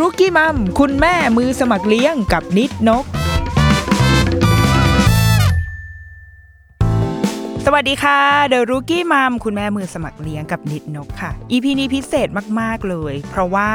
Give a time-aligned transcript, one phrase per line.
[0.00, 3.04] รุกี้มัม คุณแม่มือสมัครเลี้ยงกับนิดนก
[7.64, 12.28] สวัสดีค่ะเดอะรุกี้มัมคุณแม่มือสมัครเลี้ยงกับนิดนกค่ะอีพีนี้พิเศษ
[12.60, 13.70] มาก ๆ เลย เพราะว่า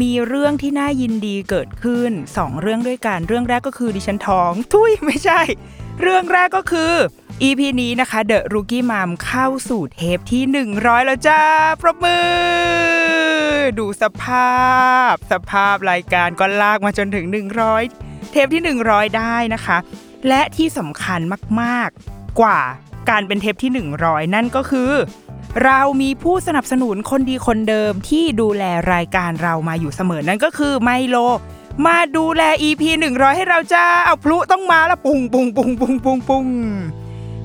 [0.00, 5.40] มีเรื่องที่น่ายินดีเกิดขึ้นสองเรื่องด้วยกัน เรื่องแรกก็คือดิฉันท้อง ทุยไม่ใช่
[6.00, 6.92] เรื่องแรกก็คือ
[7.42, 10.42] EP นี้นะคะเดอะรุกี้มามเข้าสู่เทปที่
[10.76, 11.40] 100 แล้วจ้า
[11.80, 12.99] ปรบมือ
[13.78, 14.60] ดูสภา
[15.10, 17.26] พ สภาพรายการก็ลากมาจนถึง
[17.78, 19.78] 100 เทปที่ 100 ได้นะคะ
[20.28, 21.20] และที่สำคัญ
[21.60, 22.60] มากๆ กว่า
[23.10, 23.70] การเป็นเทปที่
[24.02, 24.92] 100 นั่นก็คือ
[25.64, 31.16] เรามีผู้สนับสนุนคนดีคนเดิมที่ดูแลรายการเรามาอยู่เสมอนั่นก็คือไมโล
[31.86, 36.44] มาดูแล EP 100 ให้เราจ้าเอาพลุต้องมาแล้วปุงปุงปุงปุงปุงปุง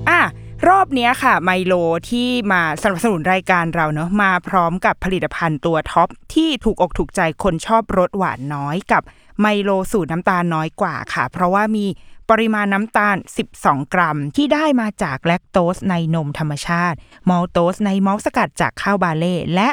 [0.09, 0.21] อะ
[0.67, 1.73] รอบนี้ค่ะไมโล
[2.09, 9.03] ที่มาสนับสนุนรายการเราเนอะมาพร้อมกับผลิตภัณฑ์ตัวท็อป ที่ถูกอกถูกใจคนชอบรสหวานน้อยกับ
[9.41, 11.85] ไมโลสูตรน้ำตาลน้อยกว่าค่ะ เพราะว่ามี
[12.29, 13.17] ปริมาณน้ำตาล
[13.55, 16.97] 12 กรัม ที่ได้มาจากแลคโตสในนมธรรมชาติ
[17.29, 19.69] มอลโตสในมอลสกัดจากข้าวบาเล่และ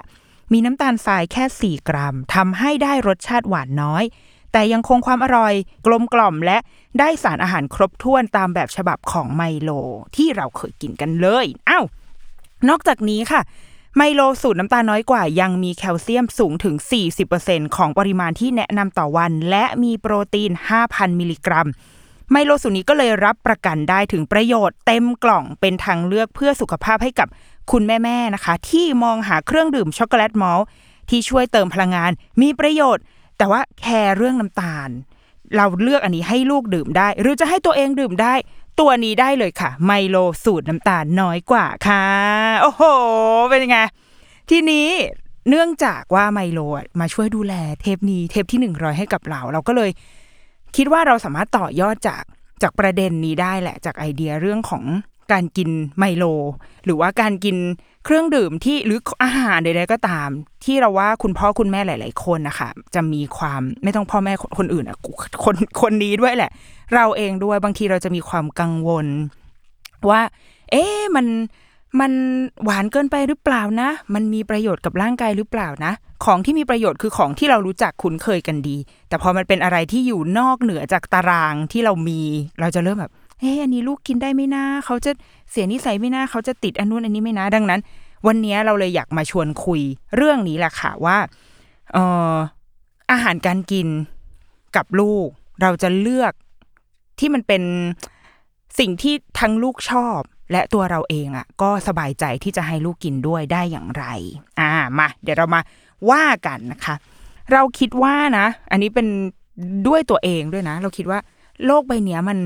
[0.53, 4.05] มีน้ำตาลทรายแค่ 4 กรัมทำให้ได้รสชาติหวานน้อย
[4.53, 5.55] แต่ยังคงความอร่อย
[5.87, 6.59] กลมกล่อมและ
[6.99, 9.71] ได้สารอาหารครบถ้วนตามแบบฉบับของไมโล
[10.17, 11.85] ที่เราเคยกินกันเลยอ้าว
[12.69, 13.41] นอกจากนี้ค่ะ
[13.97, 16.75] ไมโลสูตรน้ำตาลน้อยกว่า ยังมีแคลเซียมสูงถึง
[17.27, 20.51] 40%ของปริมาณที่แนะนำต่อวัน และมีโปรตีน
[20.85, 21.69] 5,000 มิลลิกรัม
[22.31, 27.29] ไมโลสูตรนี้ก็เลยรับประกันได้ถึงประโยชน์เต็มกล่องเป็นทางเลือกเพื่อสุขภาพให้กับ
[27.73, 30.61] คุณแม่ๆนะคะ ที่มองหาเครื่องดื่มช็อกโกแลตมอล
[31.11, 32.11] ที่ช่วยเติมพลังงาน
[32.43, 33.05] มีประโยชน์
[33.43, 34.89] แต่ว่าแคร์เรื่องน้ำตาล
[35.57, 38.35] เราเลือกอันนี้ให้ลูกดื่มได้ หรือจะให้ตัวเองดื่มได้
[38.81, 42.05] ตัวนี้ได้เลยค่ะ ไมโลสูตรน้ำตาลน้อยกว่าค่ะ
[42.61, 42.83] โอ้โห
[43.51, 43.79] เป็นยังไง
[44.51, 44.89] ทีนี้
[45.49, 46.61] เนื่องจากว่าไมโล
[47.01, 49.91] มาช่วยดูแลเทปนี้เทปที่หนึ่งร้อยให้กับเรา เราก็เลย
[50.77, 52.23] คิดว่าเราสามารถต่อยอดจาก
[52.63, 54.85] จากประเด็นนี้ได้แหละ จากไอเดียเรื่องของ
[55.33, 56.25] การกินไมโล
[56.85, 57.57] หรือว่าการกิน
[58.05, 60.29] เครื่องดื่มที่หรืออาหารใดๆก็ตาม
[60.65, 64.99] ที่เราว่าคุณพ่อคุณแม่หลาย ๆ คนนะคะจะมีความไม่ต้องพ่อแม่คนอื่นอะ
[65.45, 66.51] คนคนนี้ด้วยแหละ
[66.95, 69.07] เราเองด้วยบางทีเราจะมีความกังวล
[70.11, 70.21] ว่า
[70.71, 71.27] เอ๊ะมัน
[72.01, 72.13] มัน
[72.65, 75.93] หวานเกินไปหรือเปล่านะ มันมีประโยชน์กับร่างกายหรือเปล่านะ
[76.25, 78.77] ของที่มีประโยชน์คือของที่เรารู้จักคุ้นเคยกันดี
[79.09, 82.21] แต่พอมันเป็นอะไรที่อยู่นอกเหนือจากตารางที่เรามี
[82.61, 83.13] เราจะเริ่มแบบ
[83.43, 85.11] เฮ้อันนี้ลูกกินได้ไหมนะเขาจะ
[85.51, 87.81] เสียนิสัยไหมนะเขาจะติดอันนู้นอันนี้ไหมนะดังนั้น
[88.27, 89.81] วันนี้เราเลยอยากมาชวนคุย
[90.17, 91.17] เรื่องนี้แหละค่ะว่า
[91.93, 92.35] เอ่อ
[93.11, 93.89] อาหารการกิน
[94.77, 95.29] กับลูก
[95.63, 96.33] เราจะเลือก
[97.19, 97.63] ที่มันเป็น
[98.79, 100.21] สิ่งที่ทั้งลูกชอบ
[100.53, 104.05] และตัวเราเองอะ ก็สบายใจที่จะให้ลูกกินด้วยได้อย่างไร
[104.61, 105.61] อ่ามาเดี๋ยวเรามา
[106.11, 106.95] ว่ากันนะคะ
[107.53, 109.07] เราคิดว่านะ อันนี้เป็น
[109.89, 111.19] ด้วยตัวเองด้วยนะ เราคิดว่า
[111.67, 112.39] โลกใบเนี้ยมัน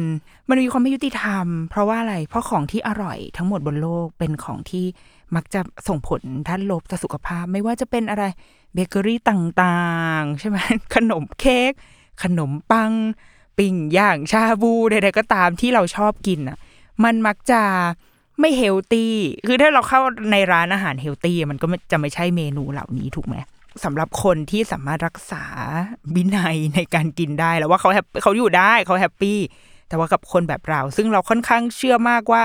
[0.49, 4.87] มันมีความไม่ยุติธรรม เพราะว่าอะไร เพราะของที่อร่อยทั้งหมดบนโลกเป็นของที่
[5.35, 8.25] มักจะส่งผลด้านลบต่อสุขภาพ ไม่ว่าจะเป็นอะไร
[8.75, 9.81] เบเกอรี่ต่า
[10.19, 10.59] งๆ ใช่ไหม
[10.95, 11.73] ขนมเค้ก
[12.23, 12.93] ขนมปัง
[13.59, 16.59] ปิ้งย่างชาบูใดๆก็ตามที่เราชอบกินอะ
[17.05, 17.63] มันมักจะ
[18.41, 19.14] ไม่ healthy
[19.47, 20.01] คือถ้าเราเข้า
[20.33, 23.37] ในร้านอาหาร healthy มันก็จะไม่ใช่เมนูเหล่านี้ถูกไหม
[23.84, 25.44] สำหรับคนที่สามารถรักษา
[26.14, 29.38] วินัยในการกินได้แล้วว่าเขา hap เขาอยู่ได้เขา happy
[29.88, 32.43] แต่ว่ากับคนแบบเรา ซึ่งเราค่อนข้างเชื่อมากว่า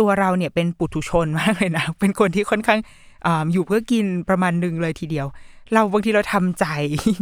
[0.00, 2.80] ตัวเราเนี่ยเป็นปุถุชนมากเลยนะ เป็นคนที่ค่อนข้าง
[3.26, 5.26] อะอยู่เพื่อกินประมาณหนึ่งเลยทีเดียว
[5.72, 6.66] เราบางทีเราทำใจ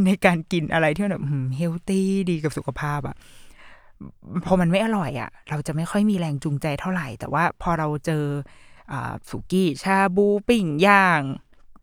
[0.06, 1.24] ในการกินอะไรที่แบบ
[1.56, 3.16] เฮลตี้ดีกับสุขภาพอะ
[4.46, 8.24] พอมันไม่อร่อยอะเราจะไม่ค่อยมีแรงจูงใจเท่าไหร่ แต่ว่าพอเราเจอ
[9.28, 11.20] สุกี้ชาบูปิ้งย่าง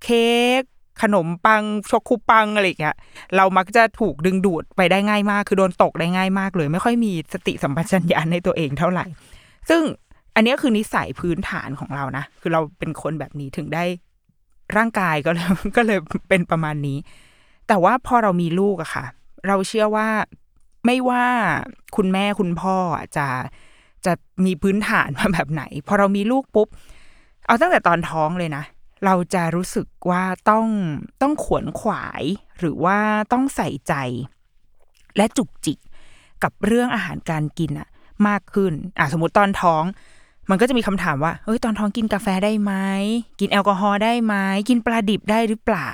[0.04, 0.30] เค้
[0.62, 0.64] ก
[1.02, 2.96] ขนมปังช็อกคูปังอะไรอย่างเงี้ย
[3.36, 9.06] เรามักจะถูกดึงดูดไปได้ง่ายมาก คือโดนตกได้ง่ายมากเลย ไม่ค่อยมีสติสัมปชัญญะในตัวเองเท่าไหร่
[9.70, 9.82] ซึ่ง
[10.36, 13.84] อันนี้คือนิสัยพื้นฐานของเรานะ คือเราเป็นคนแบบนี้ถึงได้
[14.78, 15.48] ร่างกายก็เลย
[15.78, 16.00] ก็เลย
[16.30, 16.98] เป็นประมาณนี้
[17.68, 19.06] แต่ว่าพอเรามีลูกอะค่ะ
[19.48, 20.08] เราเชื่อว่า
[20.86, 21.26] ไม่ว่า
[21.96, 22.76] คุณแม่คุณพ่อ
[23.18, 23.28] จะ
[24.06, 24.14] จะ
[24.46, 26.68] มีพื้นฐานมาแบบไหน พอเรามีลูกปุ๊บ
[27.46, 28.64] เอาตั้งแต่ตอนท้องเลยนะ
[29.06, 30.68] เราจะรู้สึกว่าต้อง
[31.22, 32.24] ต้องขวนขวาย
[32.60, 32.98] หรือว่า
[33.32, 33.94] ต้องใส่ใจ
[35.18, 35.78] และจุกจิก
[36.44, 37.88] กับเรื่องอาหารการกินอะ
[38.28, 39.84] มากขึ้นอะสมมติตอนท้อง
[40.50, 42.74] มันก็จะมีคำถามว่าเฮ้ยตอนท้องกินกาแฟได้ไหม
[43.40, 44.36] กินแอลกอฮอล์ได้ไหม
[44.70, 45.92] กินปลาดิบได้หรือเปล่า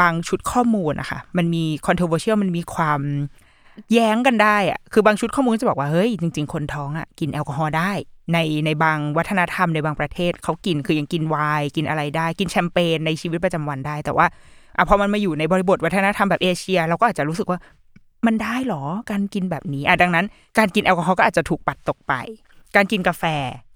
[0.00, 3.00] บางชุดข้อมูลนะคะมันมี controversial มันมีความ
[3.92, 7.92] แย้งกันได้อะคือบางชุดข้อมูลจะบอกว่าเฮ้ยจริง ๆ คนท้องอะกินแอลกอฮอล์ได้
[8.32, 14.26] ในในบางวัฒนธรรมในบางประเทศเขากินคือยังกินไวน์กินอะไรได้ กินแชมเปญในชีวิตประจำวันได้ แต่ว่า
[14.76, 17.58] อะพอมันมาอยู่ในบริบทวัฒนธรรมแบบเอเชีย เราก็อาจจะรู้สึกว่า
[18.26, 20.26] มันได้หรอการกินแบบนี้อะดังนั้น
[20.58, 22.14] การกินแอลกอฮอล์ก็อาจจะถูกปัดตกไป
[22.76, 23.24] การกินกาแฟ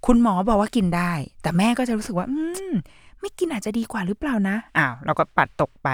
[0.06, 1.12] คุณหมอบอกว่ากินได้
[1.42, 2.38] แต่แม่ก็จะรู้สึกว่า อื
[2.70, 2.72] ม
[3.20, 5.88] ไม่กินอาจจะดีกว่าหรือเปล่านะอ้าวเราก็ปัดตกไป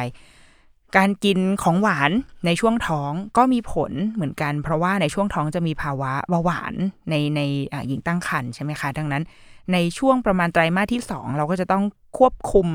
[0.97, 2.11] การกินของหวาน
[2.47, 6.75] ในช่วงท้องก็มีผลเหมือนกัน เพราะว่าในช่วงท้องจะมีภาวะเบาหวาน
[7.11, 7.41] ในใน
[7.89, 9.23] หญิงตั้งครรภ์ใช่ไหมคะ ดังนั้น
[9.73, 11.85] ในช่วงประมาณไตรมาสที่สองเราก็จะต้อง
[12.19, 12.67] ควบคุม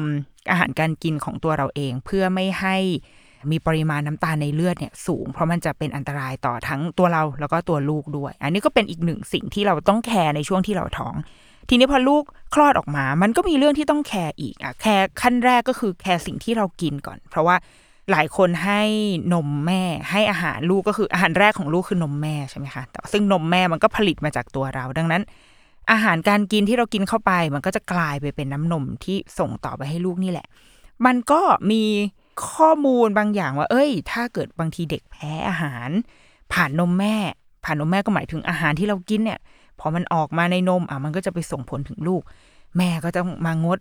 [0.51, 2.75] อาหารการกินของตัวเราเอง เพื่อไม่ให้
[3.51, 11.15] มีปริมาณน้ำตาลในเลือดเนี่ยสูง เพราะมันจะเป็นอันตรายต่อทั้งตัวเราแล้วก็ตัวลูกด้วย อันนี้ก็เป็นอีกหนึ่งสิ่งที่เราต้อง care ในช่วงที่เราท้อง
[11.69, 12.23] ทีนี้พอลูก
[12.53, 17.55] คลอดออกมา มันก็มีเรื่องที่ต้อง care อีกอะ care ขั้นแรกก็คือ care สิ่งที่เรากินก่อน เพราะว่า
[18.11, 18.81] หลายคนให้
[19.33, 19.81] นมแม่
[20.11, 25.21] ให้อาหารลูกก็คืออาหารแรกของลูกคือนมแม่ใช่ไหมคะแต่ซึ่งนมแม่มันก็ผลิตมาจากตัวเรา ดังนั้น
[25.91, 30.47] อาหารการกินที่เรากินเข้าไป มันก็จะกลายไปเป็นน้ำนมที่ส่งต่อไปให้ลูกนี่แหละ
[31.05, 31.83] มันก็มี
[32.49, 35.89] ข้อมูลบางอย่างว่า เอ้ย ถ้าเกิดบางทีเด็กแพ้อาหาร
[36.53, 37.15] ผ่านนมแม่
[37.63, 39.39] ผ่านนมแม่ก็หมายถึงอาหารที่เรากินเนี่ย
[39.79, 42.21] พอมันออกมาในนมอะมันก็จะไปส่งผลถึงลูก
[42.77, 43.79] แม่ก็ต้องมางด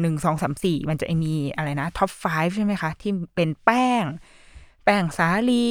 [0.00, 2.24] หนึ่งสองสามสี่มันจะมีอะไรนะท็อปฟ
[2.56, 4.04] ใช่ไหมคะ ที่เป็นแป้ง
[4.84, 5.68] แป้งสาลี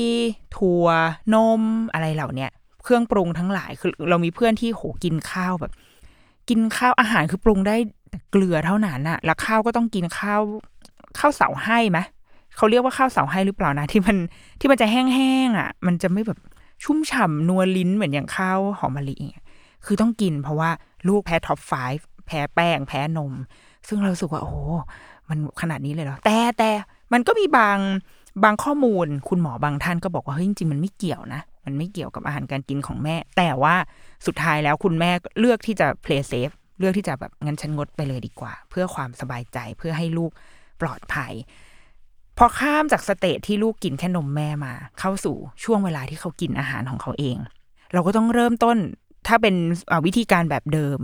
[0.56, 0.88] ถั่ว
[1.33, 1.62] นม
[1.94, 2.51] อะไรเหล่าเนี้ย
[2.83, 5.71] เครื่องปรุงทั้งหลายคือเรามีเพื่อนที่โหกินข้าวแบบ
[6.50, 7.75] กินข้าวอาหารคือปรุงได้
[8.31, 10.42] เกลือเท่านั้นอะแล้วข้าวก็ต้องกินข้าว
[11.19, 12.00] ข้าวเสาไห้ไหม
[12.56, 14.18] เขาเรียกว่าข้าวเสาไห้หรือเปล่านะ ที่มัน
[14.60, 16.39] ที่มันจะแห้งๆอะมันจะไม่แบบ
[16.83, 19.18] ชุ่มฉ่ำนัวลิ้นเหมือนอย่างข้าวหอมมะลิ
[19.86, 20.69] คือต้องกินเพราะว่า
[21.07, 21.71] ลูกแพ้ท็อปไฟ
[22.27, 23.33] แพ้แป้ง แพ้นม
[23.88, 24.54] ซึ่งเรารู้สึกว่า โอ้
[25.30, 26.69] มันขนาดนี้เลยเหรอ แต่แต่
[27.13, 27.78] มันก็มีบาง
[28.44, 33.75] บางข้อมูล คุณหมอบางท่านก็บอกว่าเฮ้ยจริงๆมันไม่เกี่ยวนะ มันไม่เกี่ยวกับอาหารการกินของแม่ แต่ว่า
[34.25, 40.31] สุดท้ายแล้วคุณแม่เลือกที่จะ play safe เลือกที่จะแบบงั้นฉันงดไปเลยดีกว่า เพื่อความสบายใจเพื่อให้ลูก
[40.81, 41.34] ปลอดภัย
[42.38, 47.38] พอข้ามจาก stage ที่ลูกกินแค่นมแม่มา เข้าสู่ช่วงเวลาที่เขากินอาหารของเขาเอง
[47.94, 48.78] เราก็ต้องเริ่มต้น
[49.28, 49.56] ถ้าเป็น
[50.06, 51.00] วิธีการแบบเดิม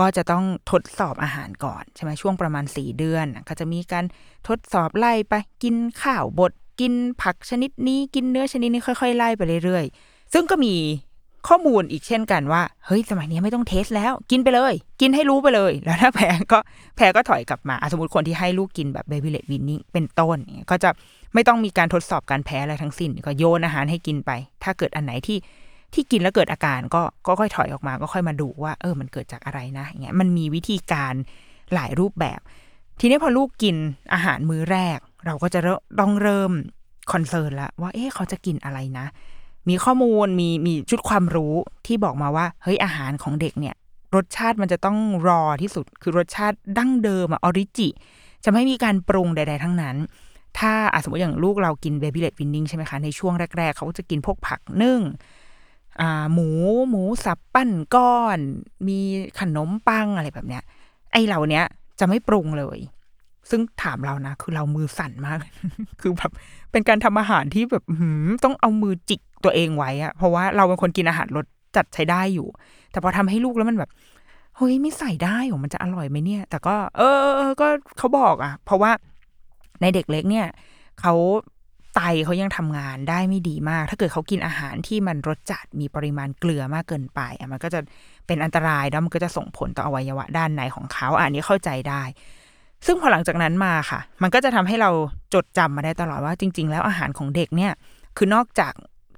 [0.00, 4.04] ก็จะต้องทดสอบอาหารก่อนใช่ไหมช่วงประมาณสี่เดือนก็จะมีการ
[4.48, 6.92] ทดสอบไล่ไปกินข้าวบดกิน
[7.22, 10.74] ผักชนิดนี้กินเนื้อชนิดนี้ค่อย ๆ ไล่ไปเรื่อยๆ ซึ่งก็มี
[11.48, 16.58] ข้อมูลอีกเช่นกันว่าเฮ้ยสมัยนี้ไม่ต้องเทสแล้ว กินไปเลย กินให้รู้ไปเลย แล้วถ้าแพ้ก็
[16.96, 20.38] แพ้ก็ถอยกลับมาสมมติคนที่ให้ลูกกินแบบเบบี้เลดวินนิ่งเป็นต้น
[20.70, 20.90] ก็จะ
[21.34, 24.30] ไม่ต้องมีการทดสอบการแพ้อะไรทั้งสิ้น ก็โยนอาหารให้กินไป
[24.64, 25.38] ถ้าเกิดอันไหนที่
[25.94, 31.14] ที่กินแล้วเกิดอาการก็ก็ค่อยถอยออกมา ก็ค่อยมาดูว่า เออ มันเกิดจากอะไรนะอย่างเงี้ยมันมีวิธีการ
[31.74, 32.40] หลายรูปแบบ
[33.00, 33.76] ทีนี้พอลูกกิน
[34.12, 35.60] อาหารมื้อแรก เราก็จะ
[36.00, 36.52] ต้องเริ่ม
[37.12, 39.06] concern แล้วว่า เอ๊ะเขาจะกินอะไรนะ
[39.68, 41.54] มีข้อมูลมีมีชุดความรู้
[41.86, 43.74] ที่บอกมาว่า เฮ้ยอาหารของเด็กเนี่ย
[44.14, 47.88] รสชาติมันจะต้อง raw ที่สุด คือรสชาติดั้งเดิมอะออริจิ
[48.44, 49.96] จะไม่มีการปรุงใด ๆ ทั้งนั้น
[50.58, 50.72] ถ้า
[51.02, 55.00] สมมติอย่างลูกเรากิน baby-led weaning ใช่ไหมคะ ในช่วงแรก ๆ เขาจะกินพวกผักนึ่ง
[56.32, 56.48] หมู
[56.90, 58.38] หมูสับปั้นก้อน
[58.88, 58.98] มี
[59.40, 60.62] ขนมปังอะไรแบบเนี้ย
[61.12, 61.64] ไอ้เหล่าเนี้ย
[62.00, 62.78] จะไม่ปรุงเลย
[63.50, 65.38] ซึ่งถามเรานะ คือเรามือสั่นมาก
[66.00, 66.30] คือแบบ
[66.72, 67.84] เป็นการทำอาหารที่แบบ
[68.44, 71.46] ต้องเอามือจิกตัวเองไว้อะเพราะว่าเราเป็นคนกินอาหารรส
[71.76, 72.46] จัดใช้ได้อยู่
[72.90, 73.90] แต่พอทำให้ลูกแล้วมันแบบ
[74.56, 77.02] เฮ้ยไม่ใส่ได้หรอมันจะอร่อยไหมเนี่ย แต่ก็ เอ
[77.48, 77.68] อก็
[77.98, 78.90] เขาบอกอะเพราะว่า
[79.80, 80.46] ในเด็กเล็กเนี่ย
[81.00, 81.14] เขา
[81.94, 87.80] ไตเขายังทำงานได้ไม่ดีมาก ถ้าเกิดเขากินอาหารที่มันรสจัดมีปริมาณเกลือมากเกินไปอะมันก็จะ
[88.26, 92.02] เป็นอันตรายแล้วมันก็จะส่งผลต่ออวัยวะด้านในของเขาอันนี้เข้าใจได้
[92.86, 94.90] ซึ่งพอหลังจากนั้นมาค่ะ มันก็จะทำให้เรา
[95.34, 97.72] จดจำมาได้ตลอดว่าจริง ๆ แล้วอาหารของเด็กเนี่ย
[98.16, 98.72] คือนอกจาก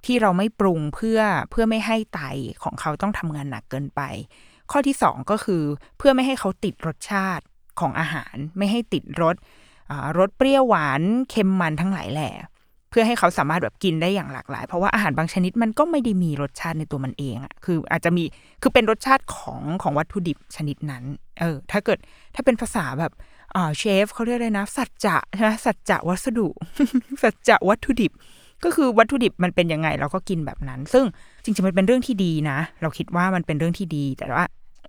[0.07, 2.21] ที่เราไม่ปรุงเพื่อเพื่อไม่ให้ไต
[2.63, 4.01] ของเขาต้องทำงานหนักเกินไป
[4.71, 5.63] ข้อที่สองก็คือ
[5.99, 7.45] เพื่อไม่ให้เขาติดรสชาติ
[7.81, 9.37] ของอาหาร ไม่ให้ติดรส
[10.19, 12.31] รสเปรี้ยวหวานเค็มมันทั้งหลายแหล่
[12.97, 18.25] พื่อให้เขาสามารถแบบกินได้อย่างหลากหลาย เพราะว่าอาหารบางชนิดมันก็ไม่ได้มีรสชาติในตัวมันเองอะคืออาจจะมี
[18.63, 21.05] คือเป็นรสชาติของของวัตถุดิบชนิดนั้น
[21.41, 21.99] เออ ถ้าเกิด
[22.35, 23.13] ถ้าเป็นภาษาแบบ
[23.55, 26.49] อ่าเชฟเขาเรียกอะไรนะ สัจจะใช่ไหมสัจจะวัสดุ
[27.23, 28.13] สัจจะวัตถุดิบ
[28.65, 31.05] ก็คือวัตถุดิบมันเป็นยังไงเราก็กินแบบนั้น ซึ่ง
[31.45, 34.47] จริงๆมันเป็นเรื่องที่ดีนะ เราคิดว่ามันเป็นเรื่องที่ดีแต่ว่า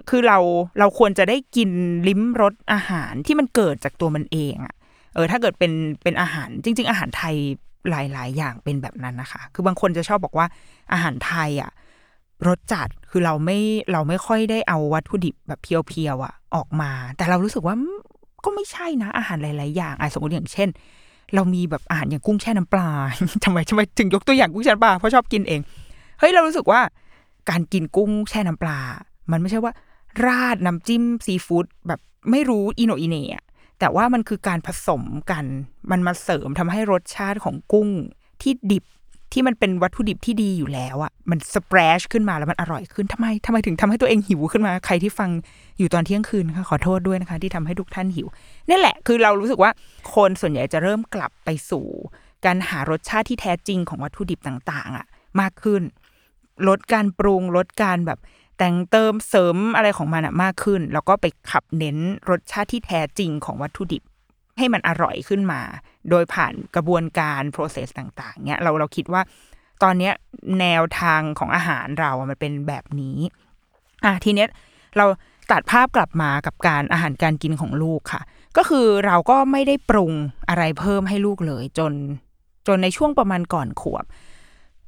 [0.10, 0.38] คือเรา
[0.80, 1.70] เราควรจะได้กิน
[2.08, 4.76] ลิ้มรสอาหารที่มันเกิดจากตัวมันเองอะ
[5.16, 5.72] เออถ้าเกิดเป็น
[6.04, 7.36] เป็นอาหารจริง ๆ อาหารไทย
[7.90, 10.48] หลาย ๆ อย่างเป็นแบบนั้นนะคะ คือบางคนจะชอบบอกว่า
[10.94, 11.72] อาหารไทยอะ
[12.48, 13.60] รสจัดคือเราไม่
[13.92, 17.76] เราไม่ค่อยได้เอาวัตถุดิบแบบเพียวๆอะออกมา แต่เรารู้สึกว่า
[18.44, 20.70] ก็ไม่ใช่นะ อาหารหลาย ๆ อย่างอะสมมติอย่างเช่น
[21.36, 22.90] เรามีแบบอาหารอย่างกุ้งแช่น้ำปลา
[23.46, 25.62] ทำไมทำไมถึงยกตัวอย่างกุ้งแช่น้ำปลาเพราะชอบกินเอง
[26.20, 26.82] เฮ้ยเรารู้สึกว่า
[27.50, 28.78] การกินกุ้งแช่น้ำปลา
[29.32, 29.74] มันไม่ใช่ว่า
[30.26, 32.00] ราดน้ำจิ้มซีฟู้ดแบบ
[32.32, 33.45] ไม่รู้อิโนอิเนะ
[33.80, 35.46] แต่ว่ามันคือการผสมกัน
[35.92, 37.90] มันมาเสริมทำให้รสชาติของกุ้ง
[38.42, 38.86] ที่ดิบ
[39.34, 45.30] ที่มันเป็นวัตถุดิบที่ดีอยู่แล้วอะมันสเปรชขึ้นมาแล้วมันอร่อยขึ้นทำไมทำไมถึงทำให้ตัวเองหิวขึ้นมา ใครที่ฟัง
[45.78, 48.28] อยู่ตอนเที่ยงคืนค่ะขอโทษด้วยนะคะ ที่ทำให้ทุกท่านหิว
[48.70, 49.72] นี่แหละ คือเรารู้สึกว่า
[50.14, 51.86] คนส่วนใหญ่จะเริ่มกลับไปสู่
[52.46, 55.06] การหารสชาติที่แท้จริงของวัตถุดิบต่าง ๆอะ
[55.40, 55.82] มากขึ้น
[56.68, 58.20] ลดการปรุงลดการแบบ
[58.58, 61.98] แต่งเติมเสริมอะไรของมันมากขึ้น แล้วก็ไปขับเน้น
[62.30, 64.04] รสชาติที่แท้จริงของวัตถุดิบ
[64.58, 65.62] ให้มันอร่อยขึ้นมา
[66.10, 69.22] โดยผ่านกระบวนการ process ต่างๆเนี่ยเราเราคิดว่า
[69.84, 70.14] ตอนเนี้ย
[70.60, 73.18] แนวทางของอาหารเรามันเป็นแบบนี้
[74.06, 74.50] อะทีเนี้ย
[74.98, 75.06] เรา
[75.52, 78.22] ตัดภาพกลับมากับการอาหารการกินของลูกค่ะ
[78.58, 80.14] ก็คือเราก็ไม่ได้ปรุง
[80.50, 81.94] อะไรเพิ่มให้ลูกเลย จน
[82.68, 84.06] จนในช่วงประมาณก่อนขวบ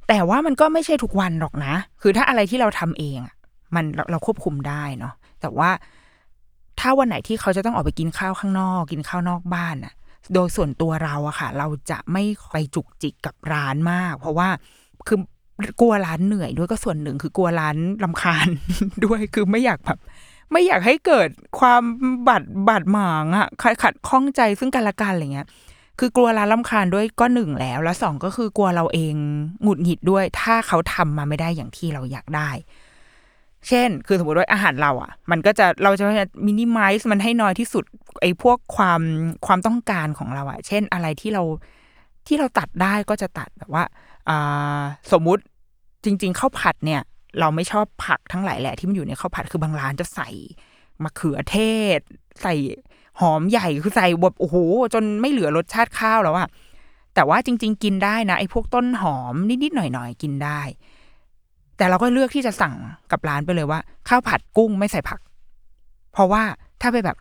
[0.08, 3.18] แต่ว่ามันก็ไม่ใช่ทุกวันหรอกนะ คือถ้าอะไรที่เราทำเอง
[3.74, 5.70] มันเราเราควบคุมได้เนาะแต่ว่า
[6.80, 9.92] ถ้าวันไหนที่เขาจะต้องออกไปกินข้าวข้างนอก กินข้าวนอกบ้านอะ
[10.34, 12.22] โดยส่วนตัวเราอะค่ะ เราจะไม่
[12.52, 14.48] ไปจุกจิกกับร้านมาก เพราะว่า
[15.06, 15.18] คือ
[15.80, 18.48] กลัวร้านเหนื่อยด้วยก็ส่วนหนึ่งคือกลัวร้านลำคาญ
[19.04, 19.98] ด้วยคือไม่อยากแบบ
[20.52, 21.82] ไม่อยากให้เกิดความ
[22.28, 23.48] บาดบาดหมางอะ
[23.82, 25.48] ขัดข้องใจซึ่งกันและกันอะไรเงี้ย
[25.98, 29.14] คือกลัวร้านลำคาญด้วยก็หนึ่งแล้ว แล้วสองก็คือกลัวเราเอง
[29.62, 32.50] หงุดหงิดด้วย ถ้าเขาทำมาไม่ได้อย่างที่เราอยากได้
[33.68, 36.04] เช่น คือสมมติว่าอาหารเราอะ มันก็จะเราจะ
[36.46, 37.84] มินิมัลส์มันให้น้อยที่สุด
[38.20, 39.00] ไอ้พวกความ
[39.46, 41.42] ความต้องการของเราอะ เช่นอะไรที่เรา
[42.26, 43.84] ที่เราตัดได้ก็จะตัดแบบว่า
[44.28, 44.80] อ่า
[45.12, 45.42] สมมุติ
[46.04, 47.00] จริง ๆข้าวผัดเนี่ย
[47.40, 50.28] เราไม่ชอบผักทั้งหลายแหละที่มันอยู่ในข้าวผัดคือบางร้านจะใส่
[51.02, 51.56] มะเขือเท
[51.98, 52.00] ศ
[52.42, 52.54] ใส่
[53.20, 54.56] หอมใหญ่คือใส่แบบโอ้โห
[54.94, 56.48] จนไม่เหลือรสชาติข้าวแล้วอะ
[57.14, 60.60] แต่ว่าจริง ๆ กินได้นะไอ้พวกต้นหอมนิดๆหน่อยๆกินได้
[61.78, 62.74] แต่เราก็เลือกที่จะสั่ง
[63.10, 65.20] กับร้านไปเลยว่า ข้าวผัดกุ้งไม่ใส่ผัก
[66.12, 66.42] เพราะว่า
[66.80, 67.16] ถ้าไปแบบ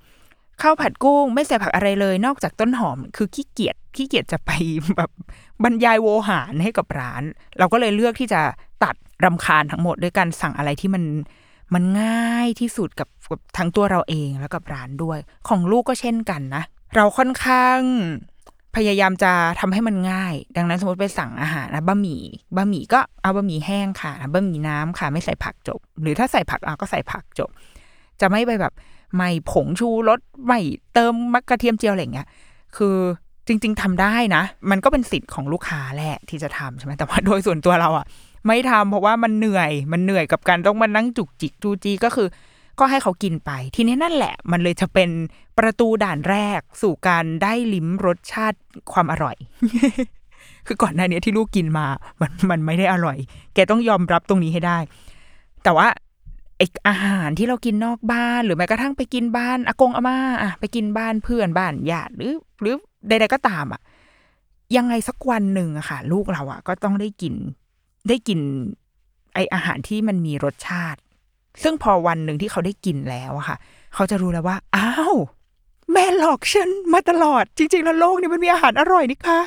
[0.61, 4.51] ข้าวผัดกุ้งไม่ใส่ผักอะไรเลย นอกจากต้นหอม คือขี้เกียจขี้เกียจจะไป
[4.97, 5.11] แบบ
[5.63, 7.23] บรรยายโวหารให้กับร้าน
[7.59, 8.41] เราก็เลยเลือกที่จะ
[8.83, 8.95] ตัด
[9.25, 11.03] รำคาญทั้งหมดด้วยการสั่งอะไรที่มัน
[11.73, 16.63] มันง่ายที่สุดกับกับทั้งตัวเราเองแล้วกับร้านด้วย ของลูกก็เช่นกันนะ
[16.95, 17.79] เราค่อนข้าง
[18.75, 22.21] พยายามจะทำให้มันง่าย ดังนั้นสมมติไปสั่งอาหารนะบะหมี่
[22.55, 27.49] บะหมี่ก็เอาบะหมี่แห้งค่ะบะหมี่น้ำค่ะ ไม่ใส่ผักจบ หรือถ้าใส่ผักอะก็ใส่ผักจบ
[28.21, 28.73] จะไม่ไปแบบ
[29.15, 30.59] ไม่ผงชูรสไม่
[30.93, 32.27] เติมมะกระเทียมเจียวอะไรเงี้ย
[32.77, 32.95] คือ
[33.47, 38.05] จริง ๆทำได้นะ มันก็เป็นสิทธิ์ของลูกค้าแหละที่จะทำใช่ไหมแต่ว่าโดยส่วนตัวเราอะ
[38.47, 42.27] ไม่ทำเพราะว่ามันเหนื่อยมันเหนื่อยกับการต้องมานั่งจุกจิกจูจีก็คือ
[42.79, 45.09] ก็ให้เขากินไป ทีนี้นั่นแหละ มันเลยจะเป็น
[45.59, 48.59] ประตูด่านแรกสู่การได้ลิ้มรสชาติ
[48.93, 49.35] ความอร่อย
[50.67, 51.85] คือก่อนหน้านี้ที่ลูกกินมา
[52.21, 53.17] มันมันไม่ได้อร่อย
[53.53, 54.77] แกต้องยอมรับตรงนี้ให้ได้
[55.63, 55.87] แต่ว่า
[56.57, 62.75] ไออาหารที่เรากินนอกบ้าน หรือแม้กระทั่งไปกินบ้านอากงอาม่าอะไปกินบ้านเพื่อนบ้านญาติหรือ หรือ
[63.07, 63.81] ใดๆก็ตามอะ
[64.75, 67.33] ยังไงสักวันหนึ่งอะค่ะ ลูกเราอะก็ต้องได้กิน
[68.09, 68.39] ได้กิน
[69.33, 70.99] ไออาหารที่มันมีรสชาติ
[71.63, 73.57] ซึ่งพอวันหนึ่งที่เขาได้กินแล้วอะค่ะ
[73.95, 75.15] เขาจะรู้แล้วว่าอ้าว
[75.91, 79.39] แม่หลอกฉันมาตลอด จริง ๆ แล้วโลกนี้มันมีอาหารอร่อยนี่ค่ะ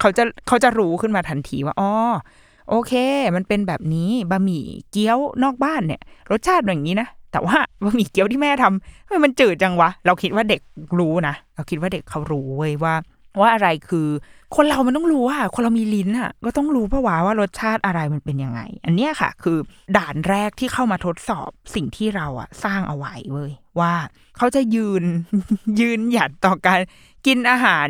[0.00, 1.90] เขาจะเขาจะรู้ขึ้นมาทันทีว่าอ๋อ
[2.70, 2.92] โอเค
[3.36, 10.60] มันเป็นแบบนี้บะหมี่เกี๊ยวนอกบ้านเนี่ย รสชาติอย่างนี้นะแต่ว่าบะหมี่เกี๊ยวที่แม่ทำมันจืดจังวะ เราคิดว่าเด็ก
[10.98, 12.94] รู้นะเราคิดว่าเด็กเขารู้เว้ยว่า
[13.40, 14.08] ว่าอะไรคือ
[14.56, 19.58] คนเรามันต้องรู้อะคนเรามีลิ้นอะก็ต้องรู้เพราะว่าว่ารสชาติอะไรมันเป็นยังไง อันเนี้ยค่ะ คือ
[19.96, 23.94] ด่านแรกที่เข้ามาทดสอบสิ่งที่เราอะสร้างเอาไว้เว้ยว่า
[24.36, 25.04] เขาจะยืน
[25.80, 26.80] ยืนหยัดต่อการ
[27.26, 27.88] กินอาหาร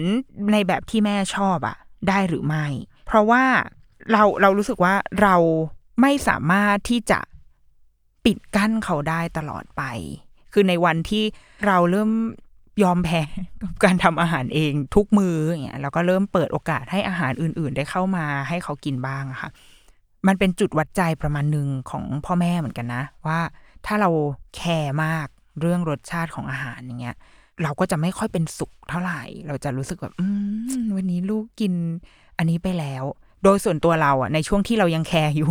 [0.53, 1.77] ในแบบที่แม่ชอบอะ
[2.09, 2.67] ได้หรือไม่
[3.07, 3.45] เพราะว่า
[4.13, 5.37] เราเรารู้สึกว่าเรา
[6.01, 7.21] ไม่สามารถที่จะ
[8.25, 9.83] ปิดกั้นเขาได้ตลอดไป
[10.53, 11.25] คือในวันที่
[11.67, 12.11] เราเริ่ม
[12.83, 13.23] ยอมแพ้
[13.63, 19.51] กับการทำอาหารเองทุกมืออย่างเงี้ยแล้วก็เริ่มเปิดโอกาสให้อาหารอื่น ๆ ได้เข้ามาให้เขากินบ้างอะค่ะ
[20.27, 23.41] มันเป็นจุดวัดใจประมาณหนึ่งของพ่อแม่เหมือนกันนะ ว่า
[23.87, 24.11] ถ้าเรา
[24.57, 25.27] care มาก
[25.61, 27.17] เรื่องรสชาติของอาหารอย่างเงี้ย
[27.63, 30.27] เราก็จะไม่ค่อยเป็นสุขเท่าไหร่ เราจะรู้สึกแบบอื
[30.83, 31.73] มวันนี้ลูกกิน
[32.39, 33.05] อันนี้ไปแล้ว
[33.45, 35.49] โดยส่วนตัวเราอะในช่วงที่เรายัง care อยู่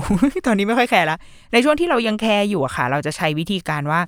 [0.47, 1.17] ตอนนี้ไม่ค่อย care ละ
[1.53, 3.99] ในช่วงที่เรายัง care อยู่อะค่ะ เราจะใช้วิธีการว่า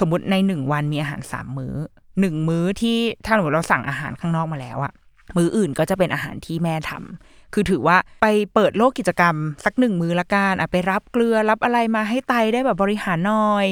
[0.00, 1.74] สมมติในหนึ่งวันมีอาหารสามมื้อ
[2.20, 4.92] หนึ่งมื้อที่ถ้าสมมติเราสั่งอาหารข้างนอกมาแล้วอะ
[5.36, 13.66] มื้ออื่นก็จะเป็นอาหารที่แม่ทำคือถือว่าไปเปิดโลกกิจกรรม สักหนึ่งมื้อละกันอะไปรับเกลือรับอะไรมาให้ไตได้แบบบริหารหน่อย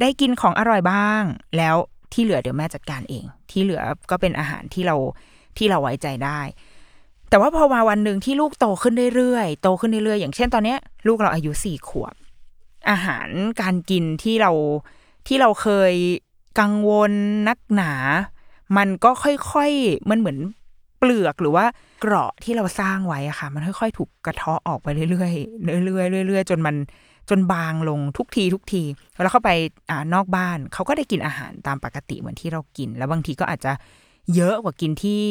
[0.00, 1.22] ได้กินของอร่อยบ้าง
[1.56, 1.76] แล้ว
[2.12, 4.96] ที่เหลือเดี๋ยวแม่จัดการเอง ที่เหลือก็เป็นอาหารที่เรา
[5.56, 6.40] ที่เราไว้ใจได้
[7.30, 12.14] แต่ว่าพอมาวันหนึ่งที่ลูกโตขึ้นเรื่อยๆโตขึ้นเรื่อยๆอย่างเช่นตอนเนี้ยลูกเราอายุสี่ขวบ
[12.90, 13.28] อาหาร
[13.60, 14.52] การกินที่เรา
[15.26, 15.92] ที่เราเคย
[16.58, 17.12] กังวล
[17.48, 17.92] นักหนา
[18.76, 20.38] มันก็ค่อยๆ มันเหมือน
[20.98, 21.64] เปลือกหรือว่า
[22.00, 26.76] เกราะที่เราสร้างไว้อะค่ะ มันค่อยๆ ถูกกระเทาะออกไปเรื่อยๆเรื่อยๆเรื่อยๆจนมัน
[27.30, 28.82] จนบางลงทุกทีทุกที
[29.22, 29.50] แล้วเข้าไป
[29.90, 33.72] อ่านอกบ้านเขาก็ได้กินอาหารตามปกติเหมือนที่เรากิน แล้วบางทีก็อาจจะ
[34.34, 35.22] เยอะกว่ากินที่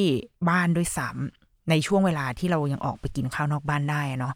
[0.50, 4.34] บ้านด้วยซ้ำในช่วงเวลาที่เรายังออกไปกินข้าวนอกบ้านได้เนาะ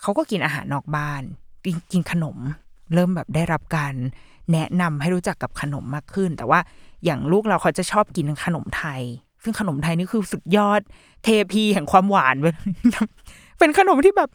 [0.00, 1.22] เขาก็กินอาหารนอกบ้าน
[1.64, 2.38] กินกินขนม
[2.94, 3.94] เริ่มแบบได้รับการ
[4.52, 6.60] แนะนำให้รู้จักกับขนมมากขึ้น แต่ว่า
[7.04, 9.02] อย่างลูกเราเขาจะชอบกินขนมไทย
[9.42, 10.80] ซึ่งขนมไทยนี่คือสุดยอด
[11.24, 12.54] เทพีแห่งความหวานเป็น
[13.58, 14.30] เป็นขนมที่แบบ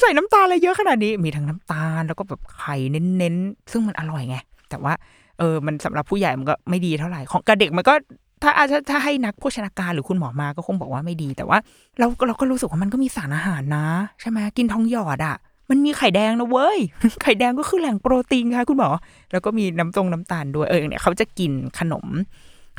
[0.00, 4.36] ใส่น้ำตาลอะไรเยอะขนาดนี้มีทั้งน้ำตาลแล้วก็แบบไข่เน้นๆ ซึ่งมันอร่อยไง
[4.70, 4.92] แต่ว่า
[5.38, 7.94] เออมันสำหรับผู้ใหญ่มันก็ไม่ดีเท่าไหร่ของกระเด็กมันก็
[8.42, 11.58] ถ้าอาจจะถ้าให้นักโภชนาการหรือคุณหมอมาก็คงบอกว่าไม่ดี แต่ว่า
[11.98, 13.86] เราเราก็รู้สึกว่ามันก็มีสารอาหารนะ
[14.20, 15.36] ใช่ไหมกินทองหยอดอะ
[15.70, 16.78] มันมีไข่แดงนะเว้ย
[17.22, 18.90] ไข่แดงก็คือแหล่งโปรตีนค่ะคุณหมอ
[19.32, 22.06] แล้วก็มีน้ำตรงน้ำตาลด้วย เออเนี่ยเขาจะกินขนม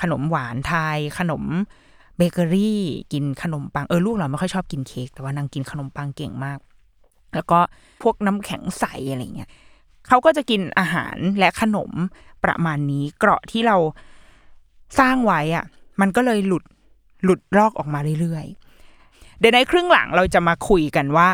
[0.01, 1.43] ขนมหวานไทย ขนม
[2.17, 2.82] เบเกอรี่
[3.13, 6.60] กินขนมปัง เออลูกเราไม่ค่อยชอบกินเค้ก แต่ว่านางกินขนมปังเก่งมาก
[7.36, 7.60] แล้วก็
[8.01, 9.49] พวกน้ำแข็งใสอะไรเงี้ย
[10.08, 11.91] เขาก็จะกินอาหารและขนม
[12.43, 13.77] ประมาณนี้ เกราะที่เรา
[14.99, 15.65] สร้างไว้อะ
[16.01, 16.63] มันก็เลยหลุด
[17.23, 21.27] หลุดลอกออกมาเรื่อยๆเดี๋ยวในครึ่งหลังเราจะมาคุยกันว่า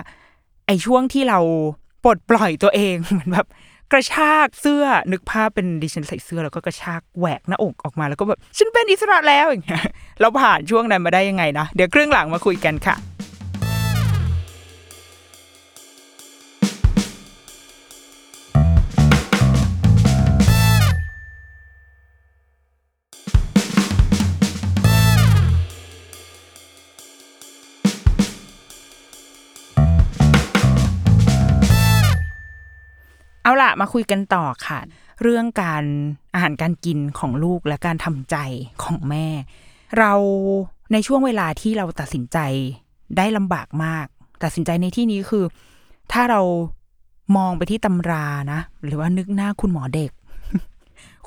[0.68, 1.40] ไอช่วงที่เรา
[2.04, 3.48] ปลดปล่อยตัวเองเหมือนแบบ
[3.92, 9.84] กระชากเสื้อนึกภาพเป็นดิฉันใส่เสื้อแล้วก็กระชากแหวกหน้าอกออกมาแล้วก็แบบฉันเป็นอิสระแล้วอย่างเงี้ย
[10.22, 12.96] เราผ่านช่วงนั้นมาได้ยังไงนะเดี๋ยวครึ่งหลังมาคุยกันค่ะ
[33.80, 34.80] มาคุยกันต่อค่ะ
[35.22, 35.84] เรื่องการ
[36.34, 38.36] อาหารการกินของลูกและการทำใจ
[38.84, 39.28] ของแม่
[39.98, 40.14] เรา
[40.94, 42.38] ในช่วงเวลาที่เราตัดสินใจ
[43.18, 44.08] ได้ลำบากมาก
[44.44, 45.46] ตัดสินใจในที่นี้คือ
[46.12, 46.42] ถ้าเรา
[47.38, 50.12] มองไปที่ตำรานะ หรือว่านึกหน้าคุณหมอเด็ก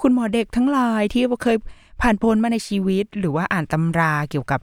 [0.01, 1.57] คุณหมอเด็กทั้งหลายที่เคย
[2.01, 4.61] ผ่านพ้นมาในชีวิต หรือว่าอ่านตำราเกี่ยวกับ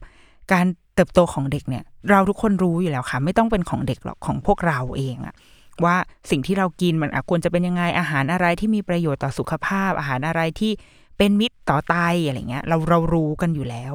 [0.51, 5.35] การเติบโตของเด็กเนี่ย เราทุกคนรู้อยู่แล้วค่ะ ไม่ต้องเป็นของเด็กหรอกของพวกเราเองอะ
[5.85, 5.95] ว่า
[6.31, 10.71] สิ่งที่เรากินมันควรจะเป็นยังไงอาหารอะไรที่มีประโยชน์ต่อสุขภาพ อาหารอะไรที่
[11.17, 13.93] เป็นมิตรต่อไตอะไรเงี้ยเราเรารู้กันอยู่แล้ว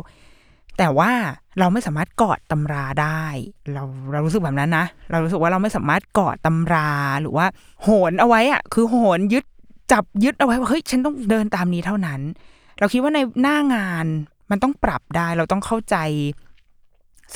[0.79, 1.13] แต่ว่า
[1.59, 3.25] เราไม่สามารถกอดตำราได้
[3.73, 6.91] เราเรารู้สึกแบบนั้นนะเรารู้สึกว่าเราไม่สามารถกอดตำรา
[7.21, 7.47] หรือว่า
[7.83, 9.45] โหนเอาไว้อะคือโหนยึด
[9.93, 12.21] จับยึดเอาไว้ว่าเฮ้ยฉันต้องเดินตามนี้เท่านั้น
[12.79, 14.07] เราคิดว่าในหน้างาน
[14.51, 15.97] มันต้องปรับได้ เราต้องเข้าใจ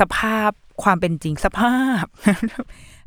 [0.00, 0.50] สภาพ
[0.83, 2.05] ความเป็นจริงสภาพ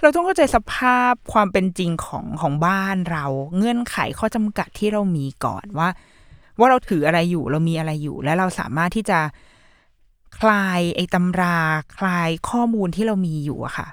[0.01, 3.25] เราต้องเข้าใจสภาพความเป็นจริงของของบ้านเรา
[3.57, 5.89] เงื่อนไขข้อจำกัดที่เรามีก่อนว่า
[6.59, 9.19] ว่าเราถืออะไรอยู่เรามีอะไรอยู่ และเราสามารถที่จะ
[10.39, 11.57] คลายไอ้ตำรา
[11.97, 13.87] คลายข้อมูลที่เรามีอยู่อะค่ะ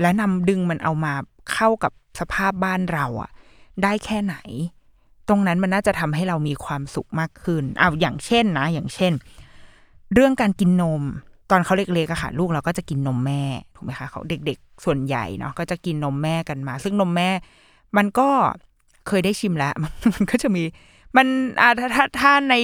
[0.00, 1.14] และนำดึงมันเอามา
[1.52, 3.30] เข้ากับสภาพบ้านเราอะ
[3.82, 4.36] ได้แค่ไหน
[5.28, 9.12] ตรงนั้นมันน่าจะทำให้เรามีความสุขมากขึ้นเอาอย่างเช่นนะ อย่างเช่น
[10.14, 11.02] เรื่องการกินนม
[11.50, 13.42] ตอนเขาเล็กๆอะค่ะ ลูกเราก็จะกินนมแม่
[13.74, 17.28] ถูกไหมคะเขาเด็กๆ ส่วนใหญ่เนาะก็จะกินนมแม่กันมา ซึ่งนมแม่
[17.96, 18.28] มันก็
[19.08, 19.72] เคยได้ชิมแล้ว
[20.14, 20.62] มันก็จะมี
[21.16, 21.26] มัน
[21.60, 22.54] อ่าถ้าถ้าถ้าใน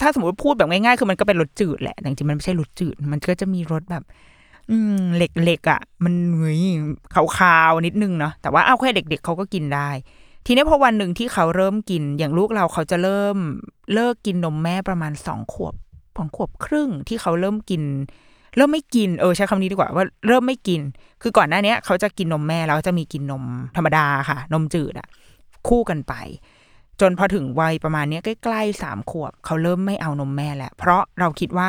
[0.00, 4.04] ถ้าสมมติพูดแบบง่ายๆ คือมันก็เป็นรสจืดแหละ แต่จริงๆ มันไม่ใช่รสจืด มันก็จะมีรสแบบ
[4.70, 6.60] อืมเหล็กๆอะ มันเงย
[7.38, 9.90] ขาวๆนิดนึงเนาะ แต่ว่าเอาแค่เด็ก ๆเขาก็กินได้
[10.46, 13.36] ทีนี้พอวันหนึ่งที่เขาเริ่มกิน อย่างลูกเราเขาจะเริ่ม
[13.94, 15.74] เลิกกินนมแม่ประมาณสองขวบ
[16.16, 17.82] สองขวบครึ่งที่เขาเริ่มกิน
[18.56, 20.80] เริ่มไม่กินเออใช้คำนี้ดีกว่าว่าเริ่มไม่กิน
[21.22, 23.44] คือก่อนหน้านี้เขาจะกินนมแม่แล้วจะมีกินนม
[23.76, 25.08] ธรรมดาค่ะ นมจืดอะ
[25.68, 26.14] คู่กันไป
[27.00, 31.68] จนพอถึงวัยประมาณนี้ใกล้ๆสามขวบ เขาเริ่มไม่เอานมแม่แล้วเพราะเราคิดว่า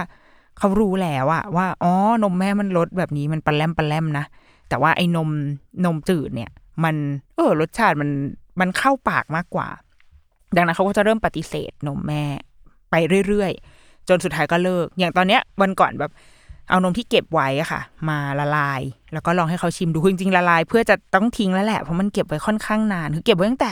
[0.60, 4.26] เขารู้แล้วอะว่าอ๋อนมแม่มันลดแบบนี้มันปลาแลมปลาแลมนะ
[4.70, 5.30] แต่ว่าไอ้นม
[5.86, 6.52] นมจืดเนี่ย
[6.84, 6.96] มัน
[7.36, 8.10] เออรสชาติมัน
[8.60, 9.68] มันเข้าปากมากกว่า
[10.56, 12.24] ดังนั้นเขาก็จะเริ่มปฏิเสธนมแม่
[12.92, 12.96] ไป
[13.28, 16.12] เรื่อยๆ จนสุดท้ายก็เลิก อย่างตอนเนี้ยวันก่อนแบบ
[16.70, 18.82] เอานมที่เก็บไว้อะค่ะ มาละลาย
[19.14, 23.72] แล้วก็ลองให้เขาชิมดูจริงๆละลาย เพื่อจะต้องทิ้งแล้วแหละเพราะมันเก็บไว้ค่อนข้างนานคือเก็บไว้ตั้งแต่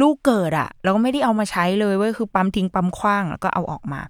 [0.00, 4.00] ลูกเกิดอะแล้วก็ไม่ได้เอามาใช้เลยเว้ยคือปั๊มทิ้งปั๊มคว้างแล้วก็เอาออกมา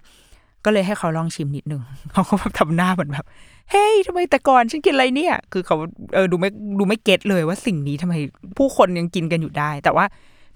[0.65, 1.81] ก็เลยให้เขาลองชิมนิดนึง
[2.13, 3.25] เขาก็แบบทำหน้าเหมือนแบบ
[3.71, 5.75] เฮ้ยทำไมแต่ก่อนฉันกินอะไรเนี่ย คือเขา
[6.13, 8.13] เออดูไม่ดูไม่ get เลยว่าสิ่งนี้ทำไม
[8.57, 10.05] ผู้คนยังกินกันอยู่ได้ แต่ว่า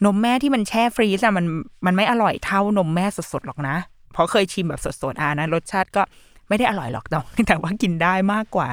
[0.06, 1.46] นมแม่ที่มันแช่ freeze อะมัน
[1.86, 3.76] มันไม่อร่อยเท่านมแม่สดๆหรอกนะ
[4.18, 6.02] เพราะเคยชิมแบบสดๆอ่านะ รสชาติก็
[6.48, 8.68] ไม่ได้อร่อยหรอกแต่แต่ว่ากินได้มากกว่า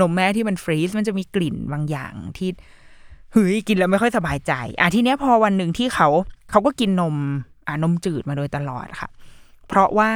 [0.00, 2.50] นมแม่ที่มัน freeze มันจะมีกลิ่นบางอย่างที่
[3.32, 6.08] เฮ้ยกินแล้วไม่ค่อยสบายใจ อะทีเนี้ยพอวันหนึ่งที่เขา
[6.50, 7.14] เขาก็กินนม
[7.66, 9.08] อ่านมจืดมาโดยตลอดค่ะ
[9.68, 10.10] เพราะว่า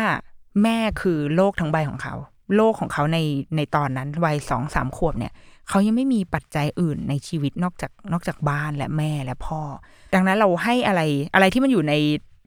[0.62, 2.14] แม่คือโลกทั้งใบของเขา
[2.56, 3.18] โลกของเขาใน
[3.56, 5.32] ในตอนนั้นวัยสองสามขวบเนี่ย
[5.68, 9.60] เขายังไม่มีปัจจัยอื่นในชีวิตนอกจากนอกจากบ้านและแม่และพ่อ
[10.14, 11.00] ดังนั้นเราให้อะไร
[11.34, 11.94] อะไรที่มันอยู่ใน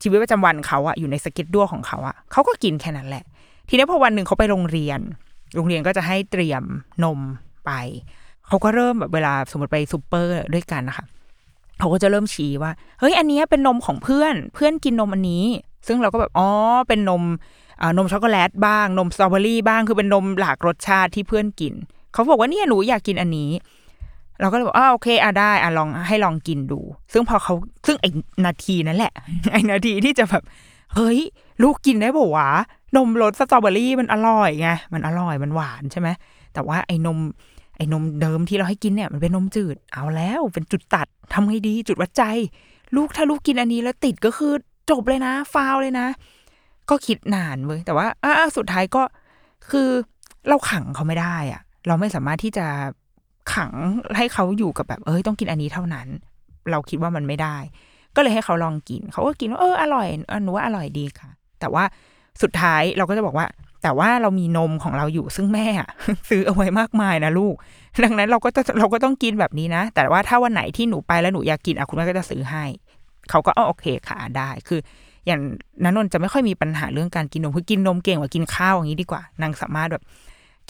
[0.02, 3.24] ชีวิตประจำวันเขาอะอยู่ในสก็ตดัวของเขาอะเขาก็กินแค่นั้นแหละ
[3.70, 5.00] ทีนี้พอวันหนึ่งเขาไปโรงเรียน
[5.56, 6.64] โรงเรียนก็จะให้เตรียม
[7.04, 7.20] นม
[7.66, 7.72] ไป
[8.48, 11.06] เขาก็เริ่มแบบเวลาสมมติไปซูเปอร์ด้วยกันนะคะ
[11.80, 15.46] เขาก็จะเริ่มชี้ว่าเฮ้ยอันนี้เป็นนมของเพื่อน เพื่อนกินนมอันนี้
[15.88, 16.50] ซึ่งเราก็แบบอ๋อ
[16.88, 17.24] เป็นนม
[17.82, 21.74] อ่านมช็อกโกแลตบ้างนมสตรอเบอรี่บ้างคือเป็นนมหลากรสชาติที่เพื่อนกิน
[22.14, 23.50] เขาบอกว่าเนี่ยหนูอยากกินอันนี้
[24.42, 26.80] เราก็เลยบอกอ่าโอเคอะได้อะลองให้ลองกินดู
[27.14, 27.54] ซึ่งพอเขา
[27.86, 28.10] ซึ่งไอ้
[28.46, 29.14] นาทีนั้นแหละ
[29.52, 30.44] ไอ้นาทีที่จะแบบ
[30.96, 31.20] เฮ้ย
[31.64, 32.50] ลูกกินได้บอกว่า
[32.96, 36.10] นมรสสตรอเบอรี่มันอร่อยไงมันอร่อยมันหวานใช่ไหม
[36.54, 37.20] แต่ว่าไอ้นม
[37.78, 42.24] ไอ้นมเดิมที่เราให้กินเนี่ยมันเป็นนมจืดเอาแล้ว เป็นจุดตัดทำไงดีจุดวัดใจ
[42.96, 44.54] ลูกถ้าลูกกินอันนี้แล้วติดก็คือ
[44.90, 46.08] จบเลยนะ ฟาวเลยนะ
[46.90, 49.04] ก็คิดนานเว้ยแต่ว่าอ่าสุดท้ายก็
[49.70, 49.90] คือ
[50.48, 52.66] เราขังเขาไม่ได้อะเราไม่สามารถที่จะ
[53.54, 53.72] ขัง
[54.18, 56.08] ให้เขาอยู่กับแบบเอ้ยต้องกินอันนี้เท่านั้น
[56.72, 57.58] เราคิดว่ามันไม่ได้
[58.16, 61.84] ก็เลยให้เขาลองกิน เขาก็กินว่าเอออร่อยออหนูว่าอร่อยดีค่ะ แต่ว่า
[62.42, 63.48] สุดท้ายเราก็จะบอกว่า
[63.84, 65.68] แต่ว่าเรามีนมของเราอยู่ซึ่งแม่
[66.30, 67.56] ซื้อเอาไว้มากมายนะลูก
[68.04, 72.66] ดังนั้นเราก็จะเราก็ต้องกินแบบนี้นะ แต่ว่าถ้าวันไหนที่หนูไปแล้วหนูอยากกินอะคุณแม่ก็จะซื้อให้
[73.30, 74.80] เขาก็อ๋อโอเคค่ะได้คือ
[75.28, 75.40] อย่าง
[75.84, 80.04] นันนนจะไม่ค่อยมีปัญหาเรื่องการกินนมคือกินนมเก่งกว่ากินข้าวอย่างนี้ดีกว่านางสามารถแบบ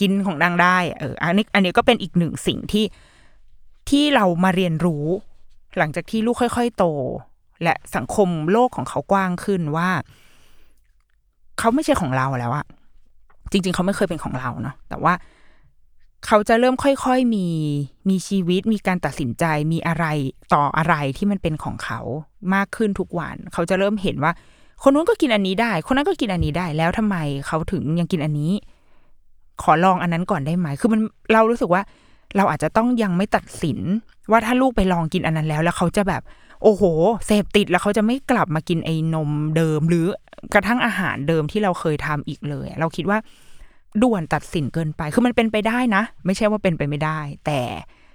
[0.02, 2.84] กินของนางได้เอออันนี้อันนี้ก็เป็นอีกหนึ่งสิ่งที่
[3.90, 5.04] ที่เรามาเรียนรู้
[5.78, 6.84] หลังจากที่ลูกค่อย ๆ โต
[7.62, 9.90] และสังคมโลกของเขากว้างขึ้นว่า
[11.58, 12.66] เขาไม่ใช่ของเราแล้วอะ
[13.50, 15.14] จริง ๆ เขาไม่เคยเป็นของเราเนาะแต่ว่า
[16.26, 17.46] เขาจะเริ่มค่อยๆมี
[18.08, 20.04] มีชีวิตมีการตัดสินใจมีอะไร
[20.54, 22.00] ต่ออะไรที่มันเป็นของเขา
[22.54, 24.32] มากขึ้นทุกวัน เขาจะเริ่มเห็นว่า
[24.82, 28.52] คนนู้นก็กินอันนี้ได้ คนนั้นก็กินอันนี้ได้แล้วทำไมเขาถึงยังกินอันนี้
[29.62, 31.00] ขอลองอันนั้นก่อนได้ไหม คือมัน
[31.32, 31.82] เรารู้สึกว่า
[32.36, 33.78] เราอาจจะต้องยังไม่ตัดสิน
[34.30, 36.22] ว่าถ้าลูกไปลองกินอันนั้นแล้ว แล้วเขาจะแบบ
[36.62, 36.82] โอ้โห
[37.26, 40.04] เสพติดแล้วเขาจะไม่กลับมากินไอ้นมเดิม หรือ
[40.54, 43.18] กระทั่งอาหารเดิมที่เราเคยทำอีกเลย เราคิดว่า
[44.02, 47.60] ด่วนตัดสินเกินไป คือมันเป็นไปได้นะ ไม่ใช่ว่าเป็นไปไม่ได้ แต่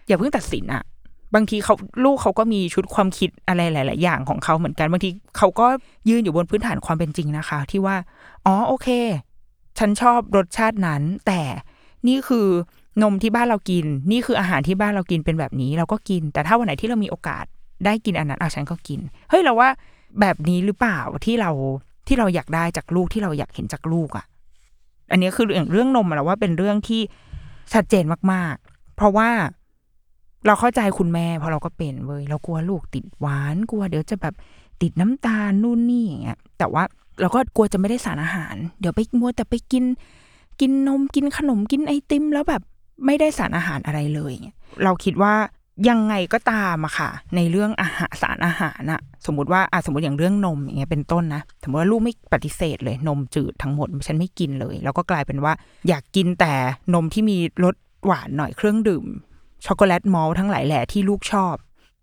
[0.08, 0.84] อย่าเพิ่งตัดสินอะ
[1.36, 5.68] บางทีเขาลูกเขาก็มีชุดความคิดอะไรหลาย ๆ อย่างของเขาเหมือนกัน บางทีเขาก็
[6.10, 7.96] ยืนอยู่บนพื้นฐานความเป็นจริงนะคะ ที่ว่า
[8.46, 8.88] อ๋อโอเค
[9.78, 11.42] ฉันชอบรสชาตินั้น แต่
[12.08, 12.48] นี่คือ
[13.02, 17.46] นมที่บ้านเรากิน นี่คืออาหารที่บ้านเรากินเป็นแบบนี้ เราก็กิน แต่ถ้าวันไหนที่เรามีโอกาส
[17.86, 19.70] ได้กินอันนั้นอะฉันก็กิน เฮ้ยเราว่า
[20.20, 21.52] แบบนี้หรือเปล่าที่เรา
[22.08, 24.26] ที่เราอยากได้จากลูกที่เราอยากเห็นจากลูกอะ
[25.12, 27.02] อันนี้คืออย่างเรื่องนมเราว่าเป็นเรื่องที่
[27.74, 29.30] ชัดเจนมากๆ เพราะว่า
[30.46, 34.36] เราเข้าใจคุณแม่เพราะเราก็เป็นเว้ยเรากลัวลูกติดหวานกลัวเดี๋ยวจะแบบ
[34.82, 36.84] ติดน้ำตาลนู่นนี่อย่างเงี้ยแต่ว่า
[37.22, 39.84] เราก็กลัวจะไม่ได้สารอาหาร เดี๋ยวไปมัวแต่ไปกิน
[40.62, 42.62] กินนมกินขนมกินไอติม แล้วแบบ
[43.06, 44.34] ไม่ได้สารอาหารอะไรเลย
[44.84, 45.34] เราคิดว่า
[45.90, 55.54] ยังไงก็ตามอะค่ะ ในเรื่องอาหารสารอาหารอะสมมติว่าอะสมมติอย่างเรื่องนมอย่างเงี้ยเป็นต้นนะสมมติว่าลูกไม่ปฏิเสธเลย นมจืดทั้งหมดฉันไม่กินเลย แล้วก็กลายเป็นว่า
[55.88, 56.54] อยากกินแต่
[56.94, 57.76] นมที่มีรส
[58.06, 59.06] หวานหน่อยเครื่องดื่ม
[59.66, 61.56] ช็อกโกแลตมอลทั้งหลายแหล่ที่ลูกชอบ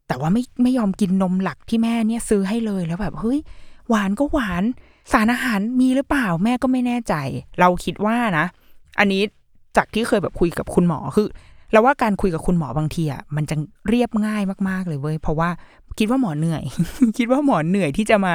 [0.08, 3.38] แต่ว่าไม่ไม่ยอมกินนมหลักที่แม่เนี่ยซื้อให้เลยแล้วแบบเฮ้ย
[3.88, 4.64] หวานก็หวาน
[5.12, 7.14] สารอาหารมีหรือเปล่าแม่ก็ไม่แน่ใจ
[7.60, 8.46] เราคิดว่านะ
[8.98, 9.22] อันนี้
[9.76, 11.28] จากที่เคยแบบคุยกับคุณหมอคือ
[11.72, 13.56] เราว่าการคุยกับคุณหมอบางทีอะมันจะ
[13.88, 15.50] เรียบง่ายมากๆเลยเว้ยเพราะว่า
[15.98, 16.62] คิดว่าหมอเหนื่อย
[17.18, 18.34] คิดว่าหมอเหนื่อยที่จะมา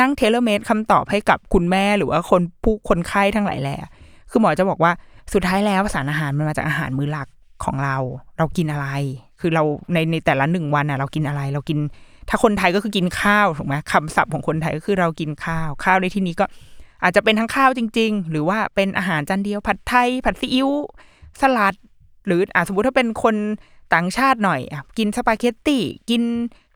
[0.00, 3.76] นั่งเทเลเมดคำตอบให้กับคุณแม่หรือว่าคนผู้คนไข้ทั้งหลายแหล่
[4.30, 4.92] คือหมอจะบอกว่า
[5.32, 7.28] สุดท้ายแล้วสารอาหารมันมาจากอาหารมื้อหลัก
[7.64, 7.96] ของเรา
[8.38, 8.88] เรากินอะไร
[9.40, 11.78] คือเราในในแต่ละหนึ่งวันอะ เรากินอะไร เรากิน
[12.30, 16.44] ถ้าคนไทยก็คือกินข้าวถูกไหมคำศัพท์ของคนไทยก็คือเรากินข้าว ข้าวในที่นี้ก็
[17.02, 20.68] อาจจะเป็นทั้งข้าวจริง ๆ หรือว่าเป็นอาหารจานเดียว ผัดไทย ผัดซีอิ๊ว
[21.40, 21.74] สลัด
[22.26, 23.34] หรืออะสมมติถ้าเป็นคน
[23.94, 26.22] ต่างชาติหน่อยอกินสปาเกตตี้กิน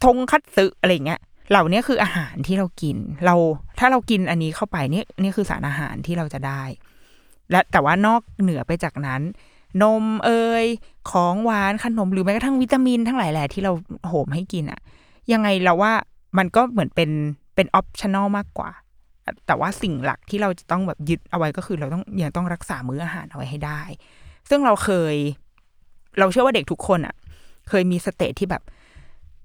[0.04, 3.34] ทงคัตสึอะไรเงี้ยเหล่านี้คืออาหารที่เรากิน เรา
[3.78, 6.62] ถ้าเรากินอันนี้เข้าไปนี่นี่คือสารอาหารที่เราจะได้
[7.50, 9.22] และแต่ว่านอกเหนือไปจากนั้น
[9.82, 10.30] นมเอ
[10.62, 10.64] ย
[11.10, 13.72] ของหวานขนมหรือแม้กระทั่งวิตามินทั้งหลายแหล่ที่เรา
[14.08, 14.80] โหมให้กินอะ
[15.32, 15.92] ยังไงเราว่า
[16.38, 17.10] มันก็เหมือนเป็น
[17.54, 18.70] เป็น optional มากกว่า
[19.46, 23.82] แต่ว่าสิ่งหลักที่เราจะต้องแบบยึดเอาไว้ก็คือเราต้องยังต้องรักษามื้ออาหารเอาไว้ให้ได้
[24.48, 25.14] ซึ่งเราเคย
[26.18, 27.14] เราเชื่อว่าเด็กทุกคนอะ
[27.68, 28.62] เคยมี stage ที่แบบ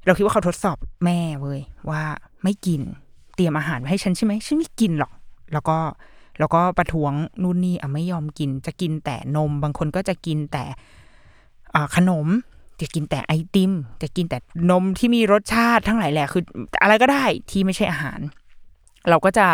[0.06, 2.04] เราคิดว่าเขาทดสอบแม่เว้ยว่า
[2.44, 2.82] ไม่กิน
[3.36, 5.12] เตรียมอาหารไว้ให้ฉันใช่ไหมฉันไม่กินหรอก
[5.54, 5.78] แล้วก็
[6.40, 7.14] แล้วก็ประท้วง
[7.44, 10.64] นู่นนี่อะไม่ยอมกิน จะกินแต่นม บางคนก็จะกินแต่
[11.96, 12.28] ขนม
[12.82, 14.38] จะกินแต่ไอติม จะกินแต่
[14.70, 16.44] นมที่มีรสชาติทั้งหลายแหละคือ
[16.82, 18.20] อะไรก็ได้ที่ไม่ใช่อาหาร
[19.10, 19.48] เราก็จะ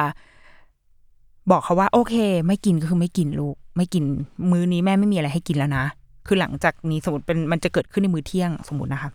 [1.51, 2.15] บอกเขาว่า โอเค
[2.47, 4.03] ไม่กินก็คือไม่กินลูก ไม่กิน
[4.51, 5.85] มื้อนี้แม่ไม่มีอะไรให้กินแล้วนะ
[6.27, 9.09] คือหลังจากนี้สมมติเป็นมันจะเกิดขึ้นในมื้อเที่ยงสมมตินะคะ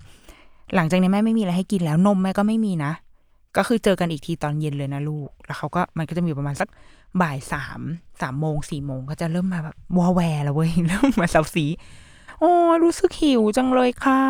[0.74, 2.92] หลังจากนี้แม่ไม่มีอะไรให้กินแล้วนมแม่ก็ไม่มีนะ
[3.56, 6.68] ก็คือเจอกันอีกทีตอนเย็นเลยนะลูก แล้วเขาก็มันก็จะมีประมาณสัก
[7.20, 7.80] บ่ายสาม
[8.20, 11.66] สามโมงสี่โมงก็จะเริ่มมาแบบวอแวร์แล้วเว้ยเริ่มมาเซาซี
[12.40, 12.52] โอ้
[12.84, 14.22] รู้สึกหิวจังเลยค่ะ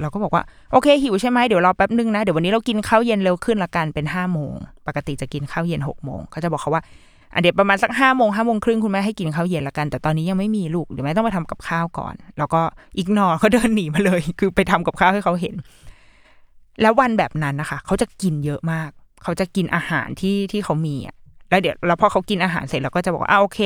[0.00, 4.54] เราก็บอกว่าโอเคหิวใช่ไหมเดี๋ยวรอแป๊บนึงนะ เดี๋ยววันนี้เรากินข้าวเย็นเร็วขึ้นละกันเป็นห้าโมง
[4.86, 6.82] ปกติจะกินข้าวเย็นหกโมงเขาจะบอกเขาว่า
[7.34, 12.60] อันเดี๋ยวประมาณสักห้าโมงห้าโมงครึ่งคุณแม่ให้กินข้าวเย็นละกัน แต่ตอนนี้ยังไม่มีลูกเดี๋ยวแม่ต้องมาทำกับข้าวก่อน แล้วก็
[12.98, 15.54] อีกนอเขาเดินหนีมาเลย คือไปทำกับข้าวให้เขาเห็น
[16.82, 18.90] แล้ววันแบบนั้นนะคะ เขาจะกินเยอะมาก
[19.22, 21.16] เขาจะกินอาหารที่ที่เขามีอะ
[21.50, 23.60] แล้วเดี๋ยวแล้วพอเขากินอาหารเสร็จเราก็จะบอกว่าอ่าโอเค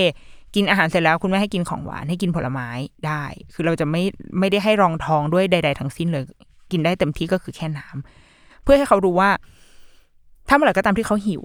[0.54, 2.68] กินอาหารเสร็จแล้วคุณแม่ให้กินของหวานให้กินผลไม้
[3.06, 4.02] ได้ คือเราจะไม่
[4.38, 6.24] ไม่ได้ให้รองท้องด้วยใด ๆ ทั้งสิ้นเลย
[6.72, 9.30] กินได้เต็มที่ก็คือแค่น้ำเพื่อให้เขารู้ว่า
[10.48, 11.42] ถ้าเมื่อไหร่ก็ตามที่เขาหิว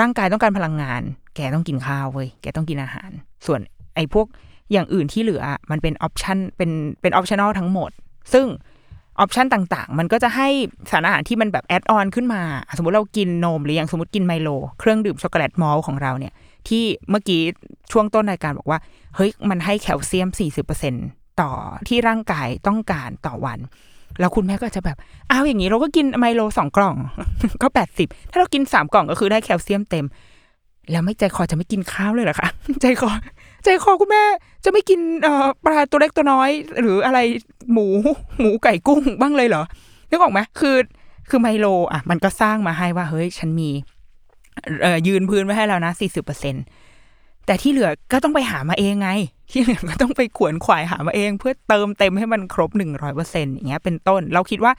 [0.00, 1.02] ร่างกายต้องการพลังงาน
[1.36, 3.10] แกต้องกินข้าวเว้ยแกต้องกินอาหาร
[3.46, 3.60] ส่วน
[3.94, 4.26] ไอ้พวก
[4.72, 7.90] อย่างอื่นที่เหลือมันเป็น option เป็นเป็น optional ทั้งหมด
[8.32, 8.46] ซึ่ง
[9.20, 10.48] option ต่างๆ มันก็จะให้
[10.90, 12.42] สารอาหารที่มันแบบ add-on ขึ้นมา
[12.76, 14.48] สมมติเรากินนมหรืออย่างสมมติกินไมโล
[14.80, 16.32] เครื่องดื่มช็อกโกแลตมอลของเราเนี่ย
[16.68, 17.42] ที่เมื่อกี้
[17.92, 18.78] ช่วงต้นรายการบอกว่า
[19.16, 20.28] เฮ้ยมันให้แคลเซียม
[20.84, 21.50] 40%ต่อ
[21.88, 23.58] ที่ร่างกายต้องการต่อวัน
[24.20, 24.96] แล้วคุณแม่ก็จะแบบ
[25.30, 26.96] อ้าวอย่างนี้เราก็กินไมโลสองกล่อง
[27.62, 27.68] ก็
[28.00, 30.06] 80ถ้าเรากินสามกล่องก็คือได้แคลเซียมเต็ม
[30.90, 32.48] แล้วไม่ใจคอจะไม่กินข้าวเลยเหรอคะ
[32.80, 33.10] ใจคอ
[33.64, 34.22] ใจคอคุณแม่
[34.64, 35.00] จะไม่กิน
[35.64, 37.18] ปลาตัวเล็กตัวน้อย หรืออะไร
[37.72, 37.86] หมู
[38.38, 39.62] หมูไก่กุ้งบ้างเลยเหรอ
[40.10, 40.76] นึกออกไหมคือ
[41.28, 43.70] คือไมโลอะมันก็สร้างมาให้ว่าเฮ้ย ฉันมี
[45.06, 46.54] ยืนพื้นไว้ให้แล้วนะสี่สิบเปอร์เซ็น
[47.46, 49.10] แต่ที่เหลือก็ต้องไปหามาเองไง
[49.50, 54.72] ที่เหลือก็ต้องไปขวนขวายหามาเอง เพื่อเติมเต็มให้มันครบหนึ่งร้อยเปอร์เซ็นอย่างเงี้ยเป็นต้น เราคิดว่า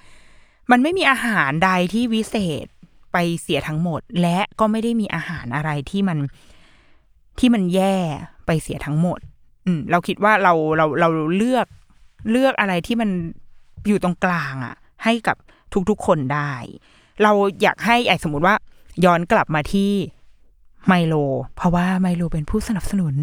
[0.72, 2.66] มันไม่มีอาหารใดที่วิเศษ
[3.14, 6.18] ไปเสียทั้งหมด และก็ไม่ได้มีอาหารอะไรที่มัน
[7.40, 7.96] ที่มันแย่
[8.46, 9.20] ไปเสียทั้งหมด
[9.66, 11.68] อืมเราคิดว่าเราเราเราเลือก
[12.32, 13.10] เลือกอะไรที่มัน
[13.88, 15.38] อยู่ตรงกลางอะให้กับ
[15.90, 16.54] ทุกๆคนได้
[17.24, 17.32] เรา
[17.62, 18.56] อยากให้ไอ้สมมติว่า
[19.06, 19.92] ย้อนกลับมาที่
[20.88, 21.16] ไมโล
[21.56, 23.16] เพราะว่าไมโลเป็นผู้สนับสนุน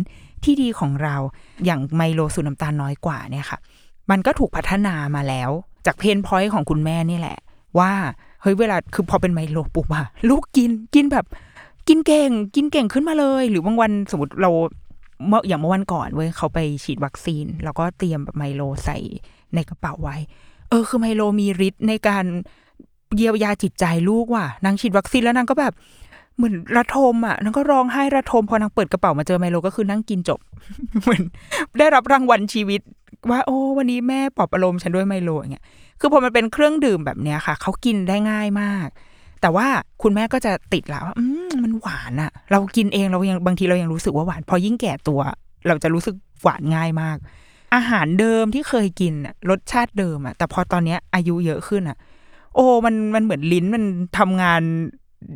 [0.45, 1.17] ที่ดีของเรา
[1.65, 3.59] อย่างไมโลสูตรน้ำตาลน้อยกว่าเนี่ยค่ะ
[4.11, 5.51] มันก็ถูกพัฒนามาแล้ว
[5.87, 7.39] จาก pain point ของคุณแม่นี่แหละ
[7.79, 7.93] ว่า
[8.43, 11.27] เฮ้ยเวลาคือพอเป็นไมโลปุ๊บอะลูกกินกินแบบ
[11.89, 14.51] กินเก่ง กินเก่งขึ้นมาเลย หรือบางวันสมมติเรา
[15.29, 18.99] เมื่ออย่างเมื่อวันก่อนเว้ยเขาไปฉีดวัคซีน แล้วก็เตรียมแบบไมโลใส่
[19.55, 20.17] ในกระเป๋าไว้
[20.69, 22.25] เออคือไมโลมีฤทธิ์ในการ
[23.17, 25.73] เยียวยาจิตใจลูกว่ะนางฉีดวัคซีนแล้วนางก็แบบ
[26.37, 30.41] เหมือนระทมอะนางก็ร้องไห้ระทมพอนางเปิดกระเป๋ามาเจอไมโลก็คือนั่งกินจบ
[31.03, 31.23] เหมือน
[31.79, 32.81] ได้รับรางวัลชีวิต
[33.31, 35.65] ว่าโอ้ วันนี้แม่ปลอบประโลมฉันด้วยไมโลอย่างเงี้ย
[36.01, 38.89] คือพอมันเป็นเครื่องดื่มแบบเนี้ยค่ะเขากินได้ง่ายมาก
[39.41, 39.67] แต่ว่า
[40.03, 45.21] คุณแม่ก็จะติดแล้วว่าอืมมันหวานอะเรากินเองเรายังบางทีเรายังรู้สึกว่าหวาน พอยิ่งแก่ตัว
[45.67, 47.17] เราจะรู้สึกหวานง่ายมาก
[47.75, 49.13] อาหารเดิมที่เคยกิน
[49.51, 51.97] รสชาติเดิมอะแต่พอตอนเนี้ยอายุเยอะขึ้นอะ
[52.59, 53.85] อ้มันมันเหมือนลิ้นมัน
[54.19, 54.63] ทำงาน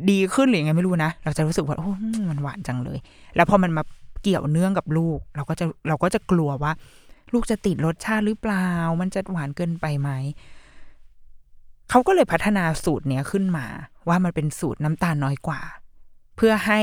[0.09, 1.89] ดีขึ้นหรือยังไงไม่รู้นะ เราจะรู้สึกว่าโอ้
[2.29, 2.99] มันหวานจังเลย
[3.35, 3.83] แล้วพอมันมา
[4.23, 6.71] เกี่ยวเนื่องกับลูก เราก็จะเราก็จะกลัวว่า
[7.33, 8.67] ลูกจะติดรสชาติหรือเปล่า
[9.01, 10.09] มันจะหวานเกินไปไหม
[11.89, 13.65] เขาก็เลยพัฒนาสูตรเนี้ยขึ้นมา
[14.07, 15.61] ว่ามันเป็นสูตรน้ำตาลน้อยกว่า
[16.37, 16.79] เพื่อให้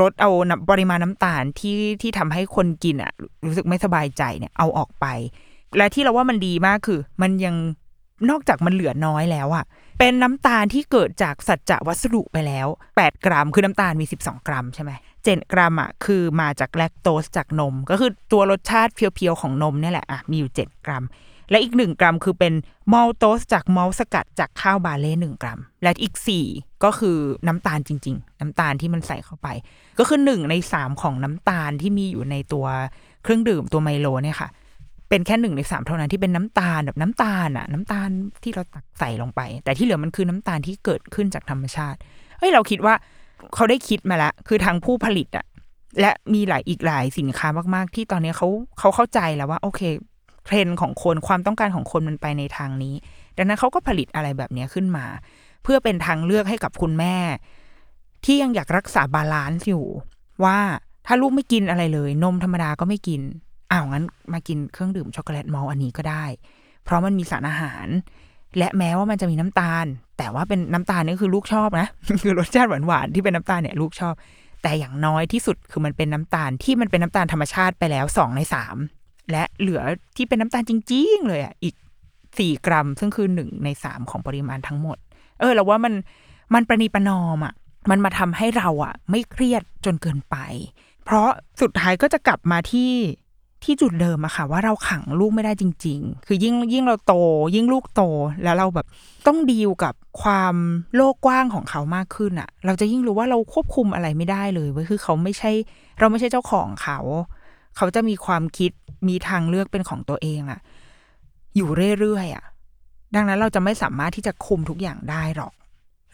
[0.00, 0.30] ลดเอา
[0.70, 3.12] ปริมาณน้ำตาลที่ที่ทำให้คนกินอะ
[3.46, 5.06] รู้สึกไม่สบายใจเนี่ยเอาออกไป
[5.76, 7.56] และที่เราว่ามันดีมากคือ มันยัง
[8.30, 9.64] นอกจากมันเหลือน้อยแล้วอะ
[9.98, 14.90] เป็นน้ำตาลที่เกิดจากสัจจะวัสดุไปแล้ว 8 กรัม คือน้ำตาลมี 12 กรัมใช่ไหม
[15.24, 21.04] เจ็ดกรัมอะคือมาจากแลคโตสจากนม ก็คือตัวรสชาติเพียวๆของนมเนี่ยแหละอะมีอยู่ 7 กรัม
[21.50, 22.54] และอีก 1 กรัมคือเป็น
[22.92, 26.14] มอลโตสจากมอลสกัดจากข้าวบาเล่หนึ่งกรัม และอีก
[26.48, 29.48] 4 ก็คือน้ำตาลจริง ๆ น้ำตาลที่มันใส่เข้าไป
[29.98, 32.66] ก็คือ 1 ใน 3 ของน้ำตาลที่มีอยู่ในตัว
[33.22, 34.48] เครื่องดื่มตัวไมโลเนี่ยค่ะ
[35.12, 38.08] เป็นแค่หนึ่งในสามเท่านั้นที่เป็นน้ำตาลแบบน้ำตาลอะน้ำตาล
[38.42, 41.98] ที่เราตักใส่ลงไป แต่ที่เหลือมันคือน้ำตาลที่เกิดขึ้นจากธรรมชาติ
[42.38, 42.94] เฮ้ยเราคิดว่า
[43.54, 45.46] เขาได้คิดมาแล้วคือทางผู้ผลิตอะ
[46.00, 48.48] และมีหลายอีกหลายสินค้ามาก ๆ ที่ตอนนี้เขา
[48.78, 49.80] เขาเข้าใจแล้วว่า โอเค
[50.44, 52.94] เทรนด์ของคนความต้องการของคนมันไปในทางนี้
[53.36, 55.06] ดังนั้นเขาก็ผลิตอะไรแบบนี้ขึ้นมา
[55.62, 57.16] เพื่อเป็นทางเลือกให้กับคุณแม่
[58.24, 59.84] ที่ยังอยากรักษา balance อยู่
[60.44, 60.58] ว่า
[61.06, 63.22] ถ้าลูกไม่กินอะไรเลย นมธรรมดาก็ไม่กิน
[63.72, 66.24] อ้าวงั้นมากินเครื่องดื่มช็อกโกแลตมอลต์อันนี้ก็ได้
[66.84, 67.86] เพราะมันมีสารอาหาร
[68.58, 69.86] และแม้ว่ามันจะมีน้ำตาล
[70.18, 71.88] แต่ว่าเป็นน้ำตาลนี่คือลูกชอบนะ
[72.22, 74.14] คือรสชาติหวานๆที่เป็นน้ำตาลเนี่ยลูกชอบ
[74.62, 78.76] แต่อย่างน้อยที่สุดคือมันเป็นน้ำตาลที่มันเป็นน้ำตาลธรรมชาติไปแล้วสองในสาม
[79.30, 79.82] และเหลือ
[80.16, 81.74] ที่เป็นน้ำตาลจริง ๆ เลยอะอีก
[82.38, 84.98] สี่กรัม ซึ่งคือหนึ่งในสามของปริมาณทั้งหมด
[85.40, 85.94] เออเราว่ามัน
[86.54, 87.54] มันประนีประนอมอะ
[87.90, 90.36] มันมาทำให้เราอะ ไม่เครียดจนเกินไป
[91.04, 91.28] เพราะ
[91.60, 92.92] สุดท้ายก็จะกลับมาที่
[93.64, 97.14] ที่จุดเดิมอะค่ะ ว่าเราขังลูกไม่ได้จริง ๆ คือยิ่งยิ่งเราโต
[97.54, 98.02] ยิ่งลูกโต
[98.44, 98.86] แล้วเราแบบ
[99.26, 100.54] ต้องดีลกับความ
[100.96, 105.50] โลกกว้างของเขามากขึ้นอะเราจะยิ่งรู้ว่าเราควบคุมอะไรไม่ได้เลยเว้ยคือเขาไม่ใช่
[105.98, 106.98] เราไม่ใช่เจ้าของเขา
[107.76, 108.72] เขาจะมีความคิด
[109.08, 110.60] มีทางเลือกเป็นของตัวเองอะ
[111.56, 111.68] อยู่
[112.00, 112.44] เรื่อยๆอะ
[113.14, 115.52] ดังนั้นเราจะไม่สามารถที่จะคุมทุกอย่างได้หรอก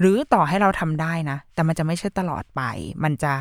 [0.00, 2.62] หรือต่อให้เราทำได้นะ แต่มันจะไม่ใช่ตลอดไป
[3.04, 3.32] มันจะ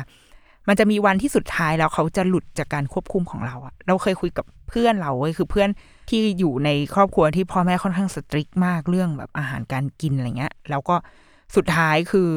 [0.68, 5.68] มันจะมีวันที่สุดท้ายแล้วเขาจะหลุดจากการควบคุมของเราอะเราเคยคุยกับเพื่อนเราเว้ยคือเพื่อน
[6.08, 10.96] ที่อยู่ในครอบครัวที่พ่อแม่ค่อนข้างสตริกมากเรื่องแบบอาหารการกินอะไรเงี้ย แล้วก็
[11.56, 12.30] สุดท้ายคือ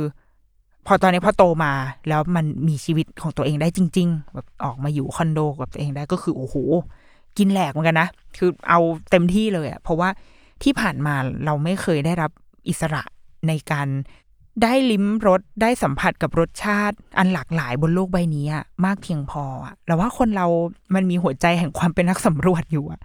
[0.87, 1.73] พอตอนนี้พอโตมา
[2.07, 6.55] แล้วมันมีชีวิตของตัวเองได้จริง ๆ แบบออกมาอยู่คอนโดกับตัวเองได้ก็คือโอ้โห
[7.37, 8.79] กินแหลกเหมือนกันนะ คือเอา
[9.11, 10.09] เต็มที่เลยอะเพราะว่า
[10.63, 11.15] ที่ผ่านมา
[11.45, 12.31] เราไม่เคยได้รับ
[12.69, 13.03] อิสระ
[13.47, 13.87] ในการ
[14.63, 20.47] ได้ลิ้มรสได้สัมผัสกับรสชาติ อันหลากหลายบนโลกใบนี้อะมากเพียงพออะเราว่าคนเรา
[20.95, 22.99] มันมีหัวใจแห่งความเป็นนักสำรวจอยู่อะ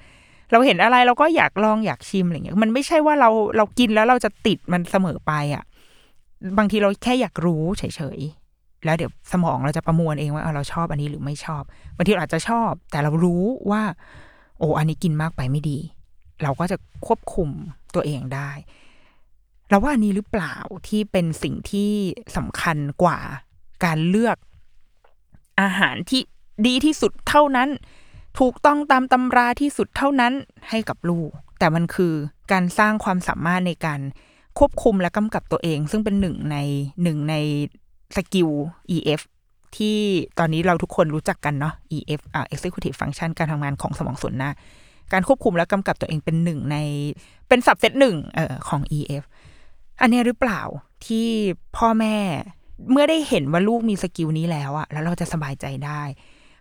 [0.52, 5.64] เราเห็นอะไรเราก็อยากลองอยากชิมอะไรเงี้ยมันไม่ใช่ว่าเราเรากินแล้วเราจะติดมันเสมอไปอะ
[6.58, 7.82] บางทีเราแค่อยากรู้เฉ
[8.16, 11.62] ยๆแล้วเดี๋ยวสมองเราจะประมวลเองว่าเราชอบอันนี้หรือไม่ชอบ
[11.96, 13.82] บางทีเราอาจจะชอบ แต่เรารู้ว่า
[14.58, 15.78] โอ้อันนี้กินมากไปไม่ดี
[16.42, 17.48] เราก็จะควบคุม
[17.94, 18.50] ตัวเองได้
[19.68, 20.54] เราว่านี้หรือเปล่า
[20.88, 21.90] ที่เป็นสิ่งที่
[22.36, 23.18] สำคัญกว่า
[23.84, 24.36] การเลือก
[25.60, 26.22] อาหารที่
[26.66, 27.68] ดีที่สุดเท่านั้น
[28.38, 30.32] ถูกต้องตามตำราที่สุดเท่านั้น
[30.68, 32.12] ให้กับลูก แต่มันคือ
[32.52, 34.00] การสร้างความสามารถในการ
[34.58, 36.56] ควบคุมและกำกับตัวเอง ซึ่งเป็นหนึ่งใน
[37.02, 37.34] หนึ่งใน
[38.16, 38.48] สกิล
[38.96, 39.20] EF
[39.76, 39.98] ที่
[40.38, 44.50] ตอนนี้เราทุกคนรู้จักกันเนาะ EF อ่า executive function การทำงานของสมองส่วนหน้า
[45.12, 46.76] การควบคุมและกำกับตัวเองเป็นหนึ่งใน
[47.48, 49.22] เป็น subset หนึ่งเอ่อของ EF
[50.00, 50.60] อันนี้หรือเปล่า
[51.06, 51.28] ที่
[51.76, 52.16] พ่อแม่
[52.90, 56.02] เมื่อได้เห็นว่าลูกมี skill นี้แล้วอะแล้วเราจะสบายใจได้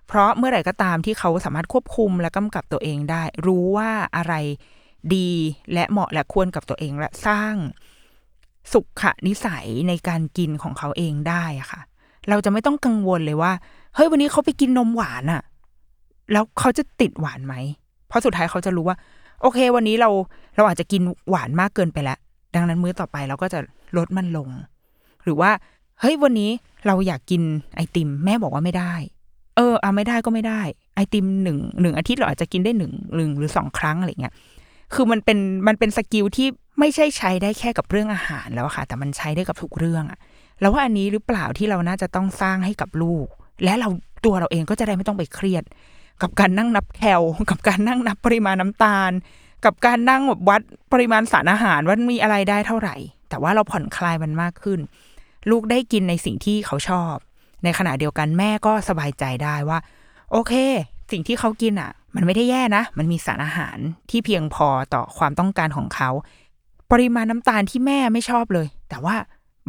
[0.07, 4.33] เพราะเมื่อไหร่ก็ตามที่เขาสามารถควบคุมและกำกับตัวเองได้ รู้ว่าอะไร
[5.15, 5.29] ดี
[5.73, 7.55] และเหมาะและควรกับตัวเองและสร้าง
[8.73, 11.81] สุขนิสัยในการกินของเขาเองได้อะค่ะ
[12.29, 13.51] เราจะไม่ต้องกังวลเลยว่า
[13.95, 15.41] เฮ้ยวันนี้เขาไปกินนมหวานอะ
[16.31, 17.55] แล้วเขาจะติดหวานไหม
[18.07, 18.97] เพราะสุดท้ายเขาจะรู้ว่า
[19.41, 20.09] โอเค วันนี้เรา
[20.55, 22.17] เราอาจจะกินหวานมากเกินไปแล้ว
[22.55, 23.59] ดังนั้นมื้อต่อไปเราก็จะ
[23.97, 24.49] ลดมันลง
[25.23, 25.51] หรือว่า
[26.01, 26.51] เฮ้ยวันนี้
[26.85, 27.41] เราอยากกิน
[27.75, 28.93] ไอติม แม่บอกว่าไม่ได้
[29.55, 30.61] เออเอาไม่ได้ก็ไม่ได้
[30.95, 34.33] ไอติมหนึ่งหนึ่งอาทิตย์เราอาจจะกินได้หนึ่งหนึ่งหรือสองครั้งอะไรเงี้ย
[34.93, 36.47] คือมันเป็นมันเป็นสกิลที่
[36.79, 40.19] ไม่ใช่ใช้ได้แค่กับเรื่องอาหารแล้วค่ะ แต่มันใช้ได้กับทุกเรื่องอะ
[40.61, 43.27] แล้วว่าอันนี้หรือเปล่าที่เราน่าจะต้องสร้างให้กับลูก
[43.63, 43.89] และเรา
[44.25, 45.63] ตัวเราเองก็จะได้ไม่ต้องไปเครียด
[46.21, 49.11] กับการนั่งนับแคลกับการนั่งนับปริมาณน้ำตาล
[49.65, 50.61] กับการนั่งแบบวัด
[50.93, 52.95] ปริมาณสารอาหารว่ามีอะไรได้เท่าไหร่
[53.29, 54.79] แต่ว่าเราผ่อนคลายมันมากขึ้น
[55.49, 57.15] ลูกได้กินในสิ่งที่เขาชอบ
[57.63, 59.79] ในขณะเดียวกันแม่ก็สบายใจได้ว่า
[60.31, 60.53] โอเค
[61.11, 63.77] สิ่งที่เขากินอะ มันไม่ได้แย่นะ มันมีสารอาหาร
[64.09, 66.09] ที่เพียงพอต่อความต้องการของเขา
[66.91, 69.15] ปริมาณน้ำตาลที่แม่ไม่ชอบเลย แต่ว่า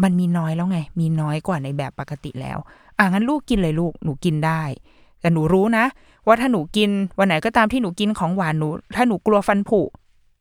[0.02, 2.58] มันมีน้อยแล้วไง มีน้อยกว่าในแบบปกติแล้ว
[2.98, 4.62] อะงั้นลูกกินเลยลูก หนูกินได้
[5.20, 5.84] แต่หนูรู้นะ
[6.26, 9.80] ว่าถ้าหนูกินวันไหนก็ตามที่หนูกินของหวานหนู ถ้าหนูกลัวฟันผุ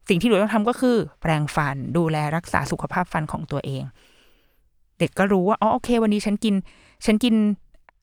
[0.09, 3.83] สิ่งที่หนูต้องทำก็คือ แปรงฟันดูแลรักษาสุขภาพฟันของตัวเอง
[4.99, 6.55] เด็กก็รู้ว่าอ๋อโอเค วันนี้ฉันกิน
[7.05, 7.35] ฉันกิน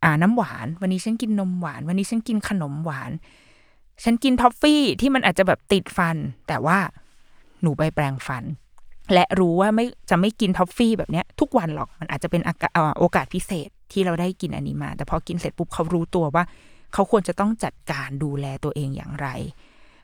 [0.04, 3.10] อ่าน้ำหวาน วันนี้ฉันกินนมหวาน วันนี้ฉันกินขนมหวาน
[4.04, 6.16] ฉันกินท็อฟฟี่ที่มันอาจจะแบบติดฟัน
[6.48, 6.78] แต่ว่า
[7.62, 8.44] หนูไปแปรงฟัน
[9.12, 12.42] และรู้ว่าไม่จะไม่กินท็อฟฟี่แบบเนี้ย ทุกวันหรอกมันอาจจะเป็น
[12.98, 16.44] โอกาสพิเศษที่เราได้กินอันนี้มา แต่พอกินเสร็จปุ๊บเขารู้ตัวว่า
[16.92, 19.28] เขาควรจะต้องจัดการดูแลตัวเองอย่างไร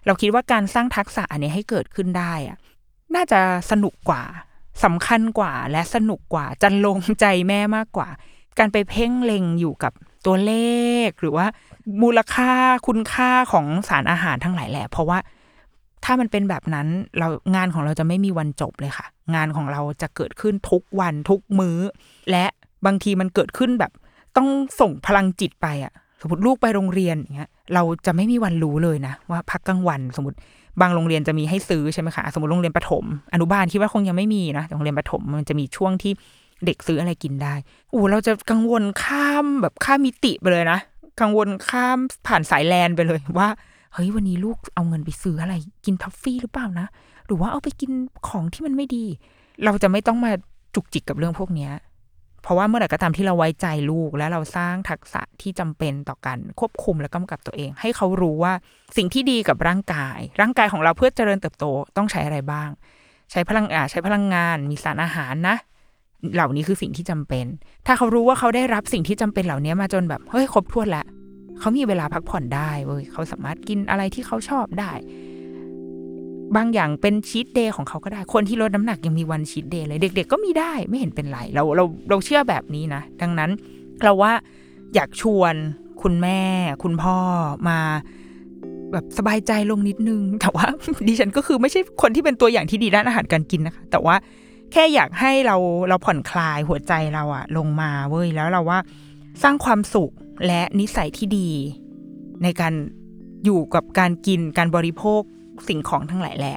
[0.07, 2.57] เราคิดว่าการสร้างทักษะอันนี้ให้เกิดขึ้นได้อะ
[3.15, 4.23] น่าจะสนุกกว่า
[4.85, 8.09] สำคัญกว่าและสนุกกว่าจันลงใจแม่มากกว่า
[8.59, 9.93] การไปเพ่งเล็งอยู่กับ
[10.27, 10.55] ตัวเล
[11.07, 11.47] ข หรือว่า
[12.03, 12.51] มูลค่า
[12.87, 15.19] คุณค่าของสารอาหารทั้งหลายแหละ เพราะว่า
[16.05, 21.79] ถ้ามันเป็นแบบนั้นเรางานของเราจะไม่มีวันจบเลยค่ะ งานของเราจะเกิดขึ้นทุกวันทุกมื้อ
[22.31, 22.47] และ
[22.87, 23.93] บางทีมันเกิดขึ้นแบบ
[24.37, 24.49] ต้อง
[24.81, 30.37] ส่งพลังจิตไปอะ สมมติลูกไปโรงเรียนอย่างเงี้ยเราจะไม่มีวันรู้เลยนะ ว่าพักกลางวัน สมมติ
[30.81, 33.05] บางโรงเรียนจะมีให้ซื้อใช่ไหมคะสมมติโรงเรียนประถม
[33.35, 36.13] อนุบาลคิดว่าคงยังไม่มีนะโรงเรียนประถมมันจะมีช่วงที่
[36.65, 37.55] เด็กซื้ออะไรกินได้
[37.91, 40.79] โอ้เราจะกังวลข้ามแบบข้ามมิติไปเลยนะ
[41.21, 43.49] กังวลข้ามผ่านสายแลนไปเลยว่า
[43.93, 45.55] เฮ้ยวันนี้ลูกเอาเงินไปซื้ออะไร
[45.85, 46.87] กินท็อฟฟี่หรือเปล่านะ
[47.27, 47.91] หรือว่าเอาไปกิน
[48.29, 49.05] ของที่มันไม่ดี
[49.65, 50.33] เราจะไม่ต้องมา
[50.75, 51.71] จุกจิกกับเรื่องพวกเนี้ย
[52.49, 58.53] เพราะว่าเมื่อไหร่ก็ตามที่เราไว้ใจลูก และเราสร้างทักษะที่จำเป็นต่อการควบคุมและกำกับตัวเอง ให้เขารู้ว่า
[58.97, 61.65] สิ่งที่ดีกับร่างกาย ร่างกายของเราเพื่อเจริญเติบโต
[61.97, 62.69] ต้องใช้อะไรบ้าง
[63.31, 65.57] ใช้พลังอาใช้พลังงาน มีสารอาหารนะ
[66.35, 67.47] เหล่านี้คือสิ่งที่จำเป็น
[67.87, 71.07] ถ้าเขารู้ว่าเขาได้รับสิ่งที่จำเป็นเหล่านี้มาจนแบบเฮ้ยครบถ้วนแล้ว
[71.59, 74.93] เขามีเวลาพักผ่อนได้เว้ยเขาสามารถกินอะไรที่เขาชอบได้
[76.57, 83.51] บางอย่างเป็นชีตเดย์ของเขาก็ได้ คนที่ลดน้ำหนักยังมีวันชีตเดย์เลย เด็ก ๆ ก็มีได้ไม่เห็นเป็นไร เราเราเราเชื่อแบบนี้นะ ดังนั้น
[84.03, 84.33] เราว่า
[84.95, 85.55] อยากชวน
[86.03, 86.41] คุณแม่
[86.83, 87.17] คุณพ่อ
[87.69, 87.79] มา
[88.93, 90.67] แบบสบายใจลงนิดนึง แต่ว่า
[91.07, 94.17] ดิฉันก็คือไม่ใช่คนที่เป็นตัวอย่างที่ดีด้านอาหารการกินนะคะ แต่ว่า
[94.73, 95.57] แค่อยากให้เรา
[95.89, 98.79] เราผ่อนคลายหัวใจเราอะลงมาเว้ยแล้วเราว่า
[99.43, 100.11] สร้างความสุข
[100.47, 101.51] และนิสัยที่ดี
[102.43, 102.75] ในการ
[103.45, 105.23] อยู่กับการกินการบริโภค
[105.69, 106.57] สิ่งของทั้งหลายแหละ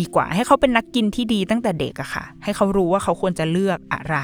[0.00, 4.18] ดีกว่าให้เขาเป็นนักกินที่ดีตั้งแต่เด็กอะค่ะ ให้เขารู้ว่าเขาควรจะเลือกอะไร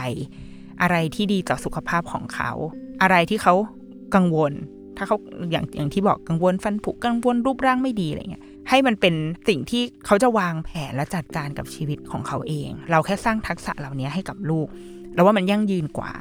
[0.83, 2.51] อะไรที่ดีต่อสุขภาพของเขา
[3.03, 3.55] อะไรที่เขา
[4.15, 4.53] กังวล
[4.97, 5.17] ถ้าเขา
[5.51, 9.15] อย่างอย่างที่บอกกังวลฟันผุกังวลรูปร่างไม่ดีอะไรเงี้ยให้มันเป็น
[9.49, 14.67] สิ่งที่เขาจะวางแผนและจัดการกับชีวิตของเขาเอง เราแค่สร้างทักษะเหล่านี้ให้กับลูก
[15.15, 16.13] แล้วว่ามันยั่งยืนกว่า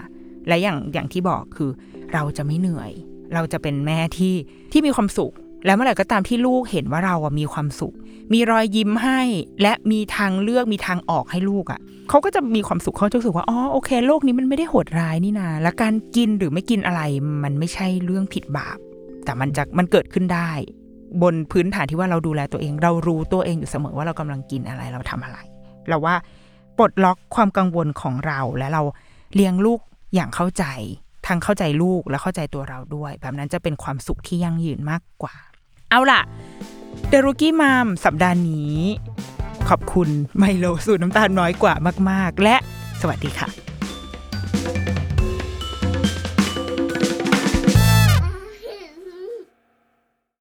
[0.47, 1.71] และอย่างอย่างที่บอกคือ
[2.13, 2.91] เราจะไม่เหนื่อย
[3.33, 4.35] เราจะเป็นแม่ที่
[4.71, 5.33] ที่มีความสุข
[5.65, 7.95] แล้วเมื่อไหร่ก็ตามที่ลูกเห็นว่าเราอะมีความสุข
[8.33, 9.21] มีรอยยิ้มให้
[9.61, 17.01] และมีทางเลือกมีทางออกให้ลูกอะเขาก็จะมีความสุขเขาจะรู้สึกว่าอ๋อโอเค โลกนี้มันไม่ได้โหดร้ายนี่นาและการกินหรือไม่กินอะไร
[17.43, 18.77] มันไม่ใช่เรื่องผิดบาป
[19.25, 20.51] แต่มันจะมันเกิดขึ้นได้
[21.21, 25.37] บนพื้นฐานที่ว่าเราดูแลตัวเอง เรารู้ตัวเองอยู่เสมอว่าเรากำลังกินอะไรเราทำอะไร
[25.89, 26.15] เราว่า
[26.77, 28.81] ปลดล็อกความกังวลของเราและเรา
[29.35, 29.79] เลี้ยงลูก
[30.15, 30.65] อย่างเข้าใจ
[31.27, 35.35] ทั้งเข้าใจลูกและเข้าใจตัวเราด้วย แบบนั้นจะเป็นความสุขที่ยั่งยืนมากกว่า
[35.95, 36.21] เอาล่ะ
[37.09, 38.77] เดรุกี้มามสัปดาห์นี้
[39.69, 41.73] ขอบคุณไมโลสูตรน้ำตาลน้อยกว่า
[42.09, 42.55] มาก ๆ และ
[43.01, 43.64] สวัสดีค่ะ